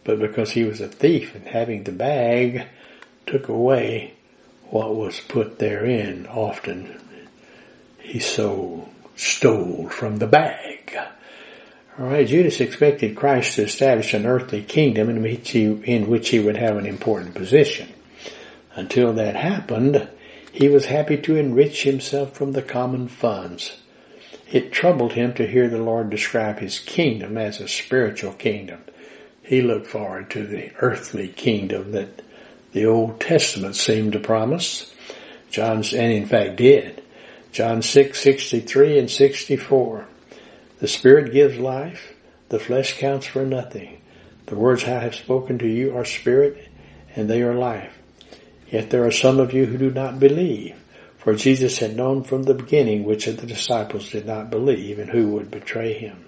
but 0.03 0.19
because 0.19 0.51
he 0.51 0.63
was 0.63 0.82
a 0.82 0.88
thief 0.88 1.34
and 1.34 1.47
having 1.47 1.84
the 1.84 1.91
bag, 1.91 2.67
took 3.25 3.47
away 3.47 4.13
what 4.69 4.95
was 4.95 5.19
put 5.21 5.60
therein. 5.60 6.27
Often 6.27 6.99
he 7.99 8.19
so 8.19 8.89
stole 9.15 9.89
from 9.89 10.17
the 10.17 10.27
bag. 10.27 10.95
Alright, 11.99 12.27
Judas 12.27 12.60
expected 12.60 13.15
Christ 13.15 13.56
to 13.56 13.63
establish 13.63 14.13
an 14.13 14.25
earthly 14.25 14.63
kingdom 14.63 15.10
in 15.10 15.21
which, 15.21 15.51
he, 15.51 15.65
in 15.65 16.08
which 16.08 16.29
he 16.29 16.39
would 16.39 16.58
have 16.58 16.75
an 16.75 16.88
important 16.88 17.36
position. 17.36 17.92
Until 18.75 19.13
that 19.13 19.36
happened, 19.36 20.07
he 20.51 20.69
was 20.69 20.86
happy 20.86 21.17
to 21.17 21.36
enrich 21.36 21.83
himself 21.83 22.33
from 22.33 22.51
the 22.51 22.62
common 22.62 23.07
funds. 23.07 23.77
It 24.51 24.71
troubled 24.71 25.13
him 25.13 25.33
to 25.33 25.47
hear 25.47 25.67
the 25.67 25.81
Lord 25.81 26.09
describe 26.09 26.59
his 26.59 26.79
kingdom 26.79 27.38
as 27.38 27.59
a 27.59 27.67
spiritual 27.67 28.33
kingdom. 28.33 28.83
He 29.41 29.62
looked 29.62 29.88
forward 29.88 30.29
to 30.31 30.45
the 30.45 30.71
earthly 30.79 31.27
kingdom 31.27 31.91
that 31.91 32.21
the 32.71 32.86
Old 32.86 33.19
Testament 33.19 33.75
seemed 33.75 34.13
to 34.13 34.19
promise. 34.19 34.93
John's, 35.49 35.93
and 35.93 36.12
in 36.12 36.25
fact 36.25 36.55
did. 36.55 37.03
John 37.51 37.81
6, 37.81 38.19
63 38.19 38.99
and 38.99 39.09
64. 39.09 40.07
The 40.79 40.88
Spirit 40.88 41.33
gives 41.33 41.57
life. 41.57 42.13
The 42.49 42.59
flesh 42.59 42.99
counts 42.99 43.25
for 43.25 43.45
nothing. 43.45 44.01
The 44.47 44.55
words 44.55 44.83
I 44.83 44.99
have 44.99 45.15
spoken 45.15 45.57
to 45.59 45.67
you 45.67 45.95
are 45.95 46.05
spirit 46.05 46.67
and 47.15 47.29
they 47.29 47.41
are 47.41 47.55
life. 47.55 47.93
Yet 48.73 48.89
there 48.89 49.05
are 49.05 49.12
some 49.12 49.39
of 49.39 49.53
you 49.53 49.67
who 49.67 49.77
do 49.77 49.91
not 49.91 50.19
believe. 50.19 50.75
For 51.19 51.36
Jesus 51.36 51.77
had 51.77 51.95
known 51.95 52.23
from 52.23 52.41
the 52.41 52.55
beginning 52.55 53.03
which 53.03 53.27
of 53.27 53.38
the 53.38 53.45
disciples 53.45 54.09
did 54.09 54.25
not 54.25 54.49
believe 54.49 54.97
and 54.97 55.12
who 55.12 55.27
would 55.33 55.51
betray 55.51 55.93
him. 55.93 56.25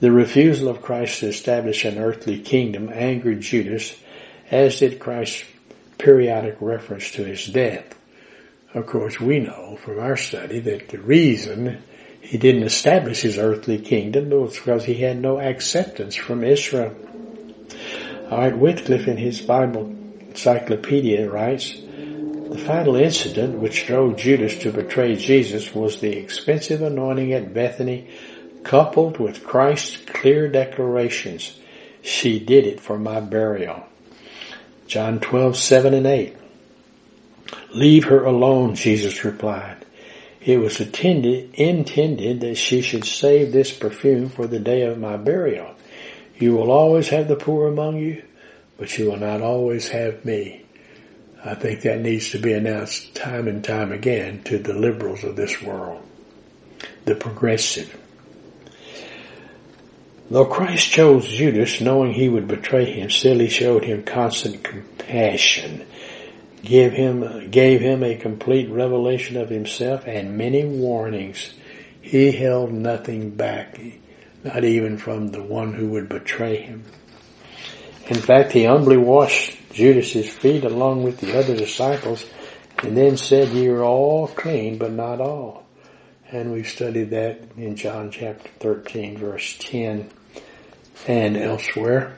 The 0.00 0.10
refusal 0.10 0.68
of 0.68 0.82
Christ 0.82 1.20
to 1.20 1.28
establish 1.28 1.84
an 1.84 1.98
earthly 1.98 2.40
kingdom 2.40 2.90
angered 2.92 3.42
Judas 3.42 3.96
as 4.50 4.80
did 4.80 4.98
Christ's 4.98 5.44
periodic 5.98 6.56
reference 6.58 7.12
to 7.12 7.24
his 7.24 7.46
death. 7.46 7.96
Of 8.74 8.86
course, 8.86 9.20
we 9.20 9.38
know 9.38 9.78
from 9.84 10.00
our 10.00 10.16
study 10.16 10.58
that 10.58 10.88
the 10.88 10.98
reason 10.98 11.78
he 12.22 12.38
didn't 12.38 12.64
establish 12.64 13.22
his 13.22 13.38
earthly 13.38 13.78
kingdom 13.78 14.30
was 14.30 14.58
because 14.58 14.84
he 14.84 14.94
had 14.94 15.20
no 15.20 15.38
acceptance 15.38 16.16
from 16.16 16.42
Israel. 16.42 16.92
Alright, 18.32 18.58
Wycliffe 18.58 19.06
in 19.06 19.16
his 19.16 19.40
Bible 19.40 19.94
encyclopedia 20.34 21.30
writes, 21.30 21.72
the 21.74 22.58
final 22.66 22.96
incident 22.96 23.60
which 23.60 23.86
drove 23.86 24.16
Judas 24.16 24.58
to 24.58 24.72
betray 24.72 25.14
Jesus 25.14 25.72
was 25.72 26.00
the 26.00 26.16
expensive 26.16 26.82
anointing 26.82 27.32
at 27.32 27.54
Bethany 27.54 28.08
coupled 28.64 29.18
with 29.18 29.44
Christ's 29.44 29.96
clear 29.98 30.48
declarations, 30.48 31.58
she 32.02 32.40
did 32.40 32.66
it 32.66 32.80
for 32.80 32.98
my 32.98 33.20
burial. 33.20 33.84
John 34.88 35.20
12, 35.20 35.56
7 35.56 35.94
and 35.94 36.06
8. 36.06 36.36
Leave 37.72 38.04
her 38.04 38.24
alone, 38.24 38.74
Jesus 38.74 39.24
replied. 39.24 39.84
It 40.40 40.58
was 40.58 40.80
intended, 40.80 41.54
intended 41.54 42.40
that 42.40 42.56
she 42.56 42.82
should 42.82 43.04
save 43.04 43.52
this 43.52 43.72
perfume 43.72 44.28
for 44.28 44.46
the 44.46 44.58
day 44.58 44.82
of 44.82 44.98
my 44.98 45.16
burial. 45.16 45.74
You 46.36 46.54
will 46.54 46.70
always 46.70 47.08
have 47.08 47.28
the 47.28 47.36
poor 47.36 47.68
among 47.68 47.98
you, 47.98 48.22
but 48.78 48.96
you 48.98 49.10
will 49.10 49.16
not 49.16 49.40
always 49.40 49.88
have 49.88 50.24
me. 50.24 50.64
I 51.44 51.54
think 51.54 51.82
that 51.82 52.00
needs 52.00 52.30
to 52.30 52.38
be 52.38 52.52
announced 52.54 53.14
time 53.14 53.48
and 53.48 53.62
time 53.62 53.92
again 53.92 54.42
to 54.44 54.58
the 54.58 54.72
liberals 54.72 55.24
of 55.24 55.36
this 55.36 55.60
world, 55.60 56.02
the 57.04 57.14
progressive. 57.14 57.94
Though 60.30 60.46
Christ 60.46 60.90
chose 60.90 61.28
Judas 61.28 61.82
knowing 61.82 62.14
he 62.14 62.30
would 62.30 62.48
betray 62.48 62.86
him, 62.86 63.10
still 63.10 63.38
he 63.40 63.48
showed 63.48 63.84
him 63.84 64.04
constant 64.04 64.64
compassion, 64.64 65.86
gave 66.62 66.92
him, 66.92 67.50
gave 67.50 67.82
him 67.82 68.02
a 68.02 68.16
complete 68.16 68.70
revelation 68.70 69.36
of 69.36 69.50
himself 69.50 70.04
and 70.06 70.38
many 70.38 70.64
warnings. 70.64 71.52
He 72.00 72.32
held 72.32 72.72
nothing 72.72 73.30
back, 73.30 73.78
not 74.42 74.64
even 74.64 74.96
from 74.96 75.28
the 75.28 75.42
one 75.42 75.74
who 75.74 75.90
would 75.90 76.08
betray 76.08 76.56
him. 76.56 76.84
In 78.06 78.16
fact, 78.16 78.52
he 78.52 78.64
humbly 78.64 78.98
washed 78.98 79.56
Judas's 79.72 80.28
feet 80.28 80.64
along 80.64 81.02
with 81.04 81.20
the 81.20 81.38
other 81.38 81.56
disciples 81.56 82.26
and 82.82 82.96
then 82.96 83.16
said, 83.16 83.48
you're 83.52 83.84
all 83.84 84.28
clean, 84.28 84.76
but 84.76 84.92
not 84.92 85.20
all. 85.20 85.64
And 86.30 86.52
we've 86.52 86.68
studied 86.68 87.10
that 87.10 87.40
in 87.56 87.76
John 87.76 88.10
chapter 88.10 88.48
13 88.60 89.16
verse 89.16 89.56
10 89.58 90.10
and 91.06 91.36
elsewhere. 91.36 92.16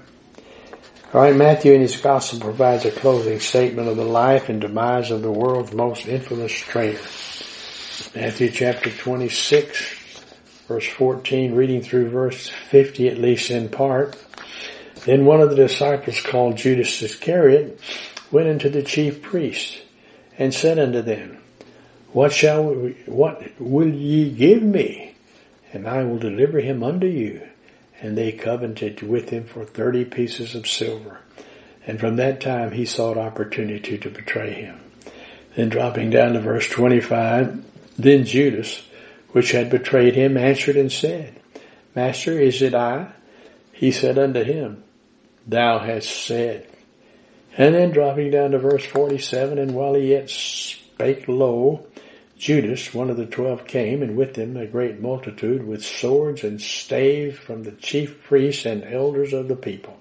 Alright, 1.15 1.37
Matthew 1.37 1.73
in 1.73 1.83
his 1.83 1.97
gospel 1.97 2.41
provides 2.41 2.85
a 2.85 2.91
closing 2.91 3.39
statement 3.39 3.89
of 3.89 3.97
the 3.97 4.05
life 4.05 4.49
and 4.49 4.61
demise 4.61 5.11
of 5.13 5.23
the 5.23 5.31
world's 5.31 5.73
most 5.73 6.07
infamous 6.07 6.53
traitor. 6.53 6.99
Matthew 8.15 8.51
chapter 8.51 8.91
26 8.91 9.95
verse 10.67 10.89
14 10.89 11.55
reading 11.55 11.81
through 11.81 12.11
verse 12.11 12.49
50 12.49 13.09
at 13.09 13.19
least 13.19 13.51
in 13.51 13.69
part. 13.69 14.17
Then 15.07 15.25
one 15.25 15.41
of 15.41 15.51
the 15.51 15.57
disciples 15.57 16.21
called 16.21 16.57
Judas 16.57 17.01
Iscariot 17.01 17.79
went 18.33 18.49
into 18.49 18.69
the 18.69 18.83
chief 18.83 19.23
priests 19.23 19.81
and 20.37 20.53
said 20.53 20.81
unto 20.81 21.01
them, 21.01 21.39
What 22.13 22.33
shall 22.33 22.65
we, 22.65 22.97
what 23.07 23.41
will 23.61 23.89
ye 23.89 24.29
give 24.33 24.65
me? 24.65 25.15
And 25.73 25.87
I 25.87 26.03
will 26.03 26.19
deliver 26.19 26.59
him 26.59 26.83
unto 26.83 27.07
you. 27.07 27.41
And 28.01 28.19
they 28.19 28.33
covenanted 28.33 29.01
with 29.03 29.31
him 29.31 29.45
for 29.45 29.65
thirty 29.65 30.05
pieces 30.05 30.57
of 30.57 30.67
silver. 30.67 31.21
And 31.87 32.01
from 32.01 32.17
that 32.17 32.41
time 32.41 32.73
he 32.73 32.85
sought 32.85 33.17
opportunity 33.17 33.97
to 33.99 34.11
betray 34.11 34.55
him. 34.55 34.81
Then 35.55 35.69
dropping 35.69 36.11
down 36.11 36.33
to 36.33 36.41
verse 36.41 36.69
25, 36.69 37.65
then 37.97 38.25
Judas, 38.25 38.83
which 39.31 39.53
had 39.53 39.71
betrayed 39.71 40.17
him, 40.17 40.37
answered 40.37 40.77
and 40.77 40.91
said, 40.91 41.41
Master, 41.95 42.41
is 42.41 42.61
it 42.61 42.75
I? 42.75 43.13
He 43.73 43.93
said 43.93 44.19
unto 44.19 44.43
him, 44.43 44.83
Thou 45.47 45.79
hast 45.79 46.09
said. 46.09 46.69
And 47.57 47.75
then 47.75 47.93
dropping 47.93 48.33
down 48.33 48.51
to 48.51 48.59
verse 48.59 48.85
47, 48.85 49.59
and 49.59 49.75
while 49.75 49.95
he 49.95 50.11
yet 50.11 50.29
spake 50.29 51.27
low, 51.29 51.87
Judas, 52.37 52.93
one 52.93 53.09
of 53.09 53.17
the 53.17 53.25
twelve, 53.25 53.67
came, 53.67 54.03
and 54.03 54.15
with 54.15 54.37
him 54.37 54.57
a 54.59 54.67
great 54.67 55.01
multitude 55.01 55.67
with 55.67 55.83
swords 55.83 56.45
and 56.45 56.61
staves 56.61 57.39
from 57.39 57.63
the 57.63 57.73
chief 57.73 58.23
priests 58.25 58.67
and 58.67 58.85
elders 58.85 59.33
of 59.33 59.49
the 59.49 59.57
people. 59.57 59.97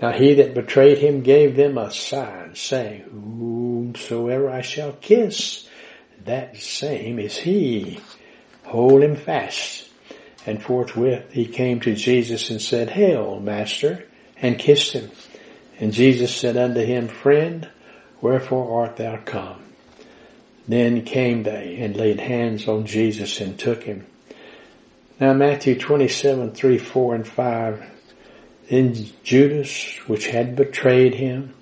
Now 0.00 0.12
he 0.12 0.34
that 0.34 0.54
betrayed 0.54 0.98
him 0.98 1.22
gave 1.22 1.56
them 1.56 1.76
a 1.76 1.90
sign, 1.90 2.54
saying, 2.54 3.02
Whomsoever 3.02 4.48
I 4.48 4.60
shall 4.60 4.92
kiss, 4.92 5.68
that 6.24 6.56
same 6.56 7.18
is 7.18 7.36
he. 7.36 8.00
Hold 8.64 9.02
him 9.02 9.16
fast. 9.16 9.88
And 10.46 10.62
forthwith 10.62 11.32
he 11.32 11.46
came 11.46 11.80
to 11.80 11.94
Jesus 11.94 12.50
and 12.50 12.60
said, 12.60 12.90
Hail, 12.90 13.40
Master, 13.40 14.06
and 14.40 14.58
kissed 14.58 14.92
him. 14.92 15.10
And 15.78 15.92
Jesus 15.92 16.34
said 16.34 16.56
unto 16.56 16.80
him, 16.80 17.08
Friend, 17.08 17.68
wherefore 18.20 18.82
art 18.82 18.96
thou 18.96 19.16
come? 19.18 19.62
Then 20.66 21.02
came 21.02 21.42
they 21.42 21.78
and 21.80 21.96
laid 21.96 22.20
hands 22.20 22.68
on 22.68 22.86
Jesus 22.86 23.40
and 23.40 23.58
took 23.58 23.82
him. 23.82 24.06
Now 25.20 25.32
Matthew 25.32 25.78
27, 25.78 26.52
3, 26.52 26.78
4, 26.78 27.14
and 27.14 27.26
5. 27.26 27.84
Then 28.70 28.94
Judas, 29.22 29.96
which 30.06 30.26
had 30.26 30.56
betrayed 30.56 31.14
him, 31.14 31.54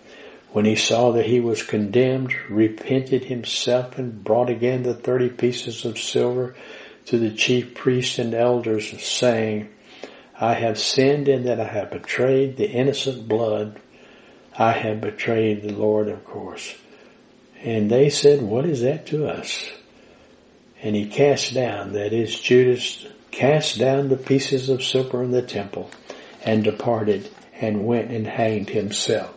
when 0.53 0.65
he 0.67 0.77
saw 0.77 1.13
that 1.13 1.27
he 1.27 1.41
was 1.41 1.63
condemned, 1.63 2.35
repented 2.49 3.25
himself 3.25 3.99
and 3.99 4.23
brought 4.23 4.51
again 4.51 4.83
the 4.83 4.95
thirty 4.95 5.31
pieces 5.31 5.85
of 5.87 5.99
silver 5.99 6.55
to 7.07 7.19
the 7.19 7.31
chief 7.31 7.75
priests 7.75 8.19
and 8.19 8.35
elders, 8.35 9.03
saying, 9.03 9.71
I 10.43 10.55
have 10.55 10.77
sinned 10.77 11.29
in 11.29 11.45
that 11.45 11.61
I 11.61 11.69
have 11.69 11.93
betrayed 11.93 12.57
the 12.57 12.69
innocent 12.69 13.29
blood. 13.29 13.79
I 14.59 14.73
have 14.73 15.01
betrayed 15.01 15.63
the 15.63 15.73
Lord, 15.73 16.09
of 16.09 16.25
course. 16.25 16.75
And 17.61 17.89
they 17.89 18.11
said, 18.11 18.43
what 18.43 18.67
is 18.67 18.81
that 18.81 19.07
to 19.07 19.29
us? 19.29 19.71
And 20.83 20.97
he 20.97 21.07
cast 21.07 21.55
down, 21.55 21.93
that 21.93 22.13
is 22.13 22.41
Judas, 22.41 23.07
cast 23.31 23.79
down 23.79 24.09
the 24.09 24.17
pieces 24.17 24.69
of 24.69 24.83
silver 24.83 25.23
in 25.23 25.31
the 25.31 25.43
temple 25.43 25.93
and 26.45 26.65
departed 26.65 27.31
and 27.61 27.87
went 27.87 28.11
and 28.11 28.27
hanged 28.27 28.71
himself. 28.71 29.33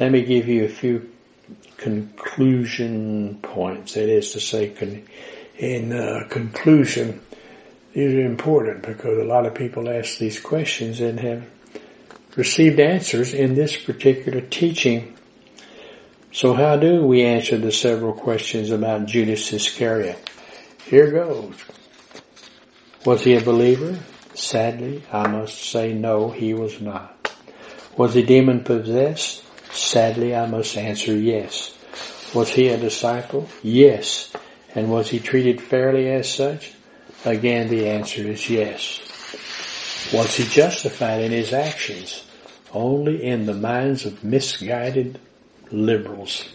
Let 0.00 0.10
me 0.10 0.22
give 0.22 0.48
you 0.48 0.64
a 0.64 0.68
few 0.68 1.08
conclusion 1.76 3.38
points. 3.42 3.94
That 3.94 4.08
is 4.08 4.32
to 4.32 4.40
say, 4.40 5.04
in 5.56 5.92
uh, 5.92 6.26
conclusion, 6.28 7.20
these 7.92 8.14
are 8.14 8.26
important 8.26 8.82
because 8.82 9.18
a 9.18 9.24
lot 9.24 9.46
of 9.46 9.54
people 9.54 9.88
ask 9.88 10.18
these 10.18 10.40
questions 10.40 11.00
and 11.00 11.20
have 11.20 11.46
received 12.36 12.78
answers 12.78 13.34
in 13.34 13.54
this 13.54 13.76
particular 13.76 14.40
teaching 14.40 15.16
so 16.32 16.54
how 16.54 16.76
do 16.76 17.04
we 17.04 17.22
answer 17.22 17.58
the 17.58 17.72
several 17.72 18.12
questions 18.12 18.70
about 18.70 19.06
Judas 19.06 19.52
Iscariot? 19.52 20.30
Here 20.86 21.10
goes. 21.10 21.56
Was 23.04 23.24
he 23.24 23.34
a 23.34 23.40
believer? 23.40 23.98
Sadly, 24.34 25.02
I 25.12 25.26
must 25.26 25.58
say 25.58 25.92
no, 25.92 26.30
he 26.30 26.54
was 26.54 26.80
not. 26.80 27.32
Was 27.96 28.14
he 28.14 28.22
demon 28.22 28.62
possessed? 28.62 29.42
Sadly, 29.72 30.36
I 30.36 30.46
must 30.46 30.76
answer 30.76 31.16
yes. 31.16 31.76
Was 32.32 32.50
he 32.50 32.68
a 32.68 32.78
disciple? 32.78 33.48
Yes. 33.64 34.32
And 34.72 34.88
was 34.88 35.10
he 35.10 35.18
treated 35.18 35.60
fairly 35.60 36.08
as 36.08 36.32
such? 36.32 36.74
Again, 37.24 37.68
the 37.68 37.88
answer 37.88 38.22
is 38.22 38.48
yes. 38.48 39.00
Was 40.12 40.36
he 40.36 40.44
justified 40.44 41.20
in 41.20 41.32
his 41.32 41.52
actions? 41.52 42.24
Only 42.72 43.22
in 43.22 43.46
the 43.46 43.54
minds 43.54 44.06
of 44.06 44.24
misguided 44.24 45.20
liberals. 45.70 46.48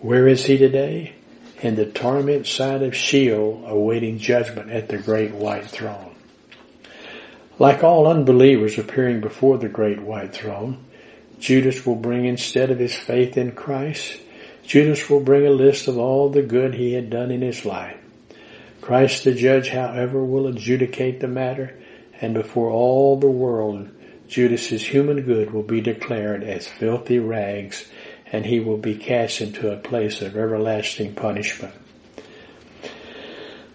Where 0.00 0.28
is 0.28 0.44
he 0.44 0.56
today? 0.56 1.14
In 1.60 1.74
the 1.74 1.86
torment 1.86 2.46
side 2.46 2.82
of 2.82 2.94
Sheol, 2.94 3.64
awaiting 3.66 4.18
judgment 4.18 4.70
at 4.70 4.88
the 4.88 4.98
great 4.98 5.32
white 5.32 5.66
throne. 5.66 6.14
Like 7.58 7.84
all 7.84 8.06
unbelievers 8.06 8.78
appearing 8.78 9.20
before 9.20 9.58
the 9.58 9.68
great 9.68 10.00
white 10.00 10.32
throne, 10.32 10.84
Judas 11.38 11.84
will 11.84 11.96
bring 11.96 12.24
instead 12.24 12.70
of 12.70 12.78
his 12.78 12.94
faith 12.94 13.36
in 13.36 13.52
Christ, 13.52 14.18
Judas 14.64 15.10
will 15.10 15.20
bring 15.20 15.46
a 15.46 15.50
list 15.50 15.88
of 15.88 15.98
all 15.98 16.30
the 16.30 16.42
good 16.42 16.74
he 16.74 16.94
had 16.94 17.10
done 17.10 17.30
in 17.30 17.42
his 17.42 17.64
life. 17.64 18.01
Christ 18.82 19.24
the 19.24 19.32
judge, 19.32 19.70
however, 19.70 20.22
will 20.22 20.46
adjudicate 20.46 21.20
the 21.20 21.28
matter, 21.28 21.78
and 22.20 22.34
before 22.34 22.70
all 22.70 23.16
the 23.16 23.30
world, 23.30 23.88
Judas's 24.28 24.84
human 24.84 25.22
good 25.22 25.52
will 25.52 25.62
be 25.62 25.80
declared 25.80 26.42
as 26.42 26.66
filthy 26.66 27.18
rags 27.18 27.86
and 28.32 28.46
he 28.46 28.60
will 28.60 28.78
be 28.78 28.96
cast 28.96 29.42
into 29.42 29.70
a 29.70 29.76
place 29.76 30.22
of 30.22 30.36
everlasting 30.36 31.14
punishment. 31.14 31.74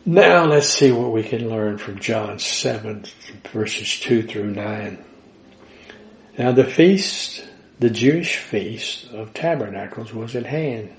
Now 0.03 0.45
let's 0.45 0.67
see 0.67 0.91
what 0.91 1.11
we 1.11 1.21
can 1.21 1.47
learn 1.47 1.77
from 1.77 1.99
John 1.99 2.39
7 2.39 3.05
verses 3.51 3.99
2 3.99 4.23
through 4.23 4.51
9. 4.51 5.03
Now 6.39 6.51
the 6.53 6.63
feast, 6.63 7.45
the 7.79 7.91
Jewish 7.91 8.37
feast 8.37 9.11
of 9.11 9.33
tabernacles 9.33 10.11
was 10.11 10.35
at 10.35 10.45
hand. 10.45 10.89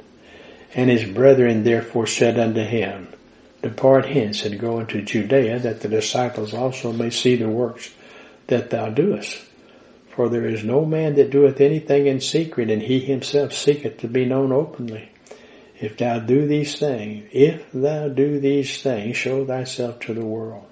And 0.75 0.91
his 0.91 1.11
brethren 1.11 1.65
therefore 1.65 2.07
said 2.07 2.39
unto 2.39 2.63
him, 2.63 3.09
Depart 3.63 4.07
hence 4.07 4.45
and 4.45 4.59
go 4.59 4.79
into 4.79 5.03
Judea 5.03 5.59
that 5.59 5.81
the 5.81 5.89
disciples 5.89 6.55
also 6.55 6.93
may 6.93 7.11
see 7.11 7.35
the 7.37 7.49
works 7.49 7.91
that 8.47 8.71
thou 8.71 8.89
doest. 8.91 9.45
For 10.11 10.29
there 10.29 10.47
is 10.47 10.65
no 10.65 10.85
man 10.85 11.15
that 11.15 11.31
doeth 11.31 11.61
anything 11.61 12.07
in 12.07 12.21
secret, 12.21 12.71
and 12.71 12.83
he 12.83 13.01
himself 13.01 13.53
seeketh 13.53 13.99
to 13.99 14.09
be 14.09 14.25
known 14.25 14.53
openly. 14.53 15.11
If 15.81 15.97
thou 15.97 16.19
do 16.19 16.47
these 16.47 16.79
things, 16.79 17.29
if 17.33 17.71
thou 17.73 18.09
do 18.09 18.41
these 18.41 18.83
things, 18.83 19.17
show 19.17 19.45
thyself 19.45 20.01
to 20.01 20.15
the 20.15 20.25
world. 20.25 20.65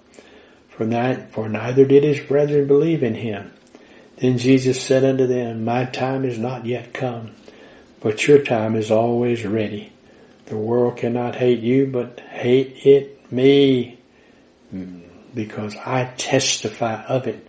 For, 0.69 0.85
for 1.31 1.49
neither 1.49 1.85
did 1.85 2.03
his 2.03 2.21
brethren 2.21 2.67
believe 2.67 3.03
in 3.03 3.15
him. 3.15 3.53
Then 4.17 4.39
Jesus 4.39 4.83
said 4.83 5.05
unto 5.05 5.27
them, 5.27 5.65
My 5.65 5.85
time 5.85 6.25
is 6.25 6.39
not 6.39 6.67
yet 6.67 6.93
come, 6.93 7.33
but 8.01 8.27
your 8.27 8.43
time 8.43 8.75
is 8.75 8.91
always 8.91 9.45
ready. 9.45 9.93
The 10.47 10.57
world 10.57 10.97
cannot 10.97 11.35
hate 11.35 11.61
you, 11.61 11.87
but 11.87 12.21
hate 12.21 12.87
it 12.87 13.33
me, 13.33 13.99
because 15.35 15.77
I 15.77 16.05
testify 16.17 17.03
of 17.05 17.27
it 17.27 17.47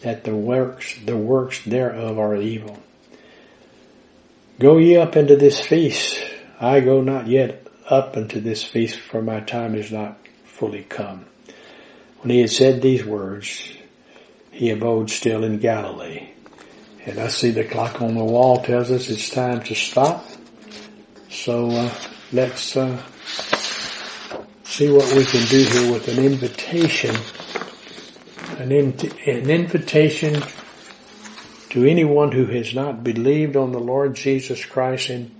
that 0.00 0.24
the 0.24 0.34
works, 0.34 0.98
the 1.04 1.16
works 1.16 1.64
thereof 1.64 2.18
are 2.18 2.36
evil. 2.36 2.78
Go 4.58 4.78
ye 4.78 4.96
up 4.96 5.16
into 5.16 5.36
this 5.36 5.60
feast. 5.60 6.20
I 6.60 6.80
go 6.80 7.00
not 7.00 7.28
yet 7.28 7.66
up 7.88 8.16
into 8.16 8.40
this 8.40 8.64
feast, 8.64 8.98
for 8.98 9.22
my 9.22 9.40
time 9.40 9.74
is 9.74 9.92
not 9.92 10.18
fully 10.44 10.82
come. 10.82 11.26
When 12.20 12.30
he 12.30 12.40
had 12.40 12.50
said 12.50 12.82
these 12.82 13.04
words, 13.04 13.72
he 14.50 14.70
abode 14.70 15.10
still 15.10 15.44
in 15.44 15.58
Galilee. 15.58 16.28
And 17.04 17.18
I 17.18 17.28
see 17.28 17.50
the 17.50 17.64
clock 17.64 18.00
on 18.00 18.14
the 18.14 18.24
wall 18.24 18.62
tells 18.62 18.90
us 18.90 19.08
it's 19.08 19.30
time 19.30 19.62
to 19.64 19.74
stop. 19.74 20.24
So 21.30 21.70
uh, 21.70 21.90
let's 22.32 22.76
uh, 22.76 23.02
see 24.64 24.90
what 24.90 25.12
we 25.14 25.24
can 25.24 25.44
do 25.46 25.64
here 25.64 25.92
with 25.92 26.08
an 26.08 26.24
invitation 26.24 27.14
an, 28.58 28.72
an 28.72 29.50
invitation 29.50 30.42
to 31.70 31.84
anyone 31.84 32.32
who 32.32 32.46
has 32.46 32.74
not 32.74 33.02
believed 33.02 33.56
on 33.56 33.72
the 33.72 33.80
Lord 33.80 34.14
Jesus 34.14 34.64
Christ 34.64 35.10
and, 35.10 35.30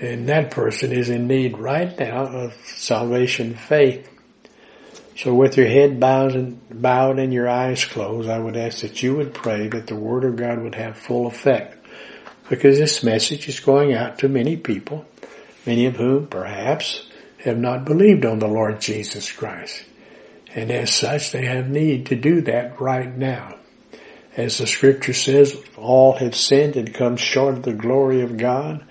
and 0.00 0.28
that 0.28 0.50
person 0.50 0.92
is 0.92 1.08
in 1.08 1.26
need 1.26 1.58
right 1.58 1.98
now 1.98 2.26
of 2.26 2.54
salvation 2.64 3.54
faith. 3.54 4.08
So 5.16 5.34
with 5.34 5.58
your 5.58 5.66
head 5.66 6.00
bowed 6.00 6.34
and, 6.34 6.60
bowed 6.70 7.18
and 7.18 7.32
your 7.32 7.48
eyes 7.48 7.84
closed, 7.84 8.28
I 8.28 8.38
would 8.38 8.56
ask 8.56 8.80
that 8.80 9.02
you 9.02 9.16
would 9.16 9.34
pray 9.34 9.68
that 9.68 9.86
the 9.86 9.96
Word 9.96 10.24
of 10.24 10.36
God 10.36 10.62
would 10.62 10.74
have 10.74 10.96
full 10.96 11.26
effect. 11.26 11.79
Because 12.50 12.78
this 12.78 13.04
message 13.04 13.48
is 13.48 13.60
going 13.60 13.94
out 13.94 14.18
to 14.18 14.28
many 14.28 14.56
people, 14.56 15.06
many 15.64 15.86
of 15.86 15.94
whom 15.94 16.26
perhaps 16.26 17.06
have 17.38 17.56
not 17.56 17.84
believed 17.84 18.26
on 18.26 18.40
the 18.40 18.48
Lord 18.48 18.80
Jesus 18.80 19.30
Christ. 19.30 19.84
And 20.52 20.72
as 20.72 20.92
such, 20.92 21.30
they 21.30 21.46
have 21.46 21.70
need 21.70 22.06
to 22.06 22.16
do 22.16 22.40
that 22.42 22.80
right 22.80 23.16
now. 23.16 23.54
As 24.36 24.58
the 24.58 24.66
scripture 24.66 25.12
says, 25.12 25.56
all 25.76 26.14
have 26.14 26.34
sinned 26.34 26.74
and 26.74 26.92
come 26.92 27.16
short 27.16 27.58
of 27.58 27.62
the 27.62 27.72
glory 27.72 28.22
of 28.22 28.36
God. 28.36 28.84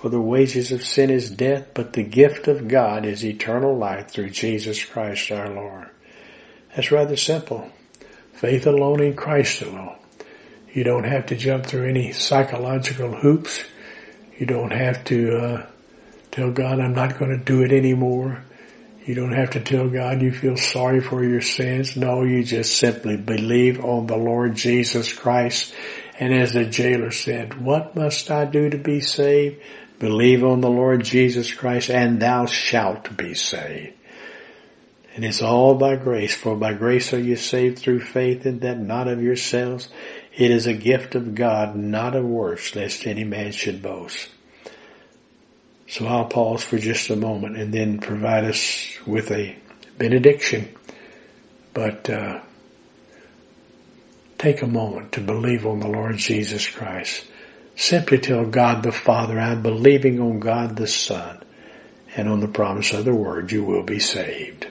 For 0.00 0.08
the 0.08 0.20
wages 0.20 0.72
of 0.72 0.82
sin 0.82 1.10
is 1.10 1.30
death, 1.30 1.68
but 1.74 1.92
the 1.92 2.02
gift 2.02 2.48
of 2.48 2.66
God 2.66 3.04
is 3.04 3.24
eternal 3.24 3.76
life 3.76 4.10
through 4.10 4.30
Jesus 4.30 4.82
Christ 4.82 5.30
our 5.30 5.50
Lord. 5.50 5.90
That's 6.74 6.90
rather 6.90 7.16
simple. 7.16 7.70
Faith 8.32 8.66
alone 8.66 9.02
in 9.02 9.14
Christ 9.14 9.60
alone. 9.60 9.98
You 10.72 10.84
don't 10.84 11.04
have 11.04 11.26
to 11.26 11.36
jump 11.36 11.66
through 11.66 11.88
any 11.88 12.12
psychological 12.12 13.14
hoops. 13.14 13.62
You 14.38 14.46
don't 14.46 14.72
have 14.72 15.04
to 15.04 15.36
uh, 15.36 15.66
tell 16.30 16.50
God, 16.50 16.80
I'm 16.80 16.94
not 16.94 17.18
going 17.18 17.30
to 17.30 17.44
do 17.44 17.62
it 17.62 17.72
anymore. 17.72 18.42
You 19.04 19.14
don't 19.14 19.32
have 19.32 19.50
to 19.50 19.60
tell 19.60 19.88
God 19.88 20.22
you 20.22 20.32
feel 20.32 20.56
sorry 20.56 21.00
for 21.00 21.22
your 21.22 21.40
sins. 21.40 21.96
No, 21.96 22.22
you 22.22 22.42
just 22.42 22.78
simply 22.78 23.16
believe 23.16 23.84
on 23.84 24.06
the 24.06 24.16
Lord 24.16 24.54
Jesus 24.54 25.12
Christ. 25.12 25.74
And 26.18 26.32
as 26.32 26.54
the 26.54 26.64
jailer 26.64 27.10
said, 27.10 27.60
what 27.60 27.96
must 27.96 28.30
I 28.30 28.44
do 28.44 28.70
to 28.70 28.78
be 28.78 29.00
saved? 29.00 29.60
Believe 29.98 30.42
on 30.44 30.60
the 30.60 30.70
Lord 30.70 31.04
Jesus 31.04 31.52
Christ 31.52 31.90
and 31.90 32.20
thou 32.20 32.46
shalt 32.46 33.16
be 33.16 33.34
saved. 33.34 33.94
And 35.14 35.24
it's 35.24 35.42
all 35.42 35.74
by 35.74 35.96
grace, 35.96 36.34
for 36.34 36.56
by 36.56 36.72
grace 36.72 37.12
are 37.12 37.20
you 37.20 37.36
saved 37.36 37.78
through 37.78 38.00
faith 38.00 38.46
and 38.46 38.62
that 38.62 38.78
not 38.78 39.08
of 39.08 39.22
yourselves. 39.22 39.88
It 40.34 40.50
is 40.50 40.66
a 40.66 40.72
gift 40.72 41.14
of 41.14 41.34
God, 41.34 41.76
not 41.76 42.16
of 42.16 42.24
works, 42.24 42.74
lest 42.74 43.06
any 43.06 43.24
man 43.24 43.52
should 43.52 43.82
boast. 43.82 44.28
So 45.88 46.06
I'll 46.06 46.24
pause 46.24 46.64
for 46.64 46.78
just 46.78 47.10
a 47.10 47.16
moment 47.16 47.58
and 47.58 47.72
then 47.72 47.98
provide 47.98 48.44
us 48.44 48.96
with 49.06 49.30
a 49.30 49.54
benediction. 49.98 50.74
But 51.74 52.08
uh, 52.08 52.40
take 54.38 54.62
a 54.62 54.66
moment 54.66 55.12
to 55.12 55.20
believe 55.20 55.66
on 55.66 55.80
the 55.80 55.88
Lord 55.88 56.16
Jesus 56.16 56.66
Christ. 56.66 57.26
Simply 57.76 58.18
tell 58.18 58.46
God 58.46 58.82
the 58.82 58.92
Father, 58.92 59.38
I'm 59.38 59.62
believing 59.62 60.18
on 60.18 60.40
God 60.40 60.76
the 60.76 60.86
Son 60.86 61.42
and 62.16 62.28
on 62.28 62.40
the 62.40 62.48
promise 62.48 62.92
of 62.92 63.04
the 63.04 63.14
Word, 63.14 63.52
you 63.52 63.64
will 63.64 63.82
be 63.82 63.98
saved. 63.98 64.66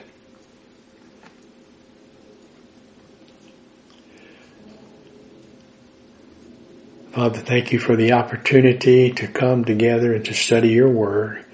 Father, 7.12 7.40
thank 7.40 7.72
you 7.72 7.78
for 7.78 7.94
the 7.94 8.12
opportunity 8.12 9.12
to 9.12 9.26
come 9.28 9.66
together 9.66 10.14
and 10.14 10.24
to 10.24 10.32
study 10.32 10.70
your 10.70 10.88
word. 10.88 11.44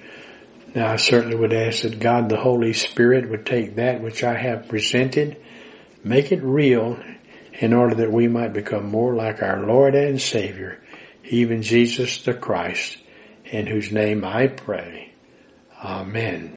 Now 0.73 0.87
I 0.87 0.95
certainly 0.95 1.35
would 1.35 1.51
ask 1.51 1.81
that 1.81 1.99
God 1.99 2.29
the 2.29 2.37
Holy 2.37 2.71
Spirit 2.71 3.29
would 3.29 3.45
take 3.45 3.75
that 3.75 3.99
which 4.01 4.23
I 4.23 4.37
have 4.37 4.69
presented, 4.69 5.35
make 6.01 6.31
it 6.31 6.41
real 6.41 6.97
in 7.51 7.73
order 7.73 7.95
that 7.95 8.11
we 8.11 8.29
might 8.29 8.53
become 8.53 8.85
more 8.85 9.13
like 9.13 9.43
our 9.43 9.65
Lord 9.65 9.95
and 9.95 10.21
Savior, 10.21 10.81
even 11.25 11.61
Jesus 11.61 12.21
the 12.21 12.33
Christ, 12.33 12.97
in 13.43 13.67
whose 13.67 13.91
name 13.91 14.23
I 14.23 14.47
pray. 14.47 15.11
Amen. 15.83 16.47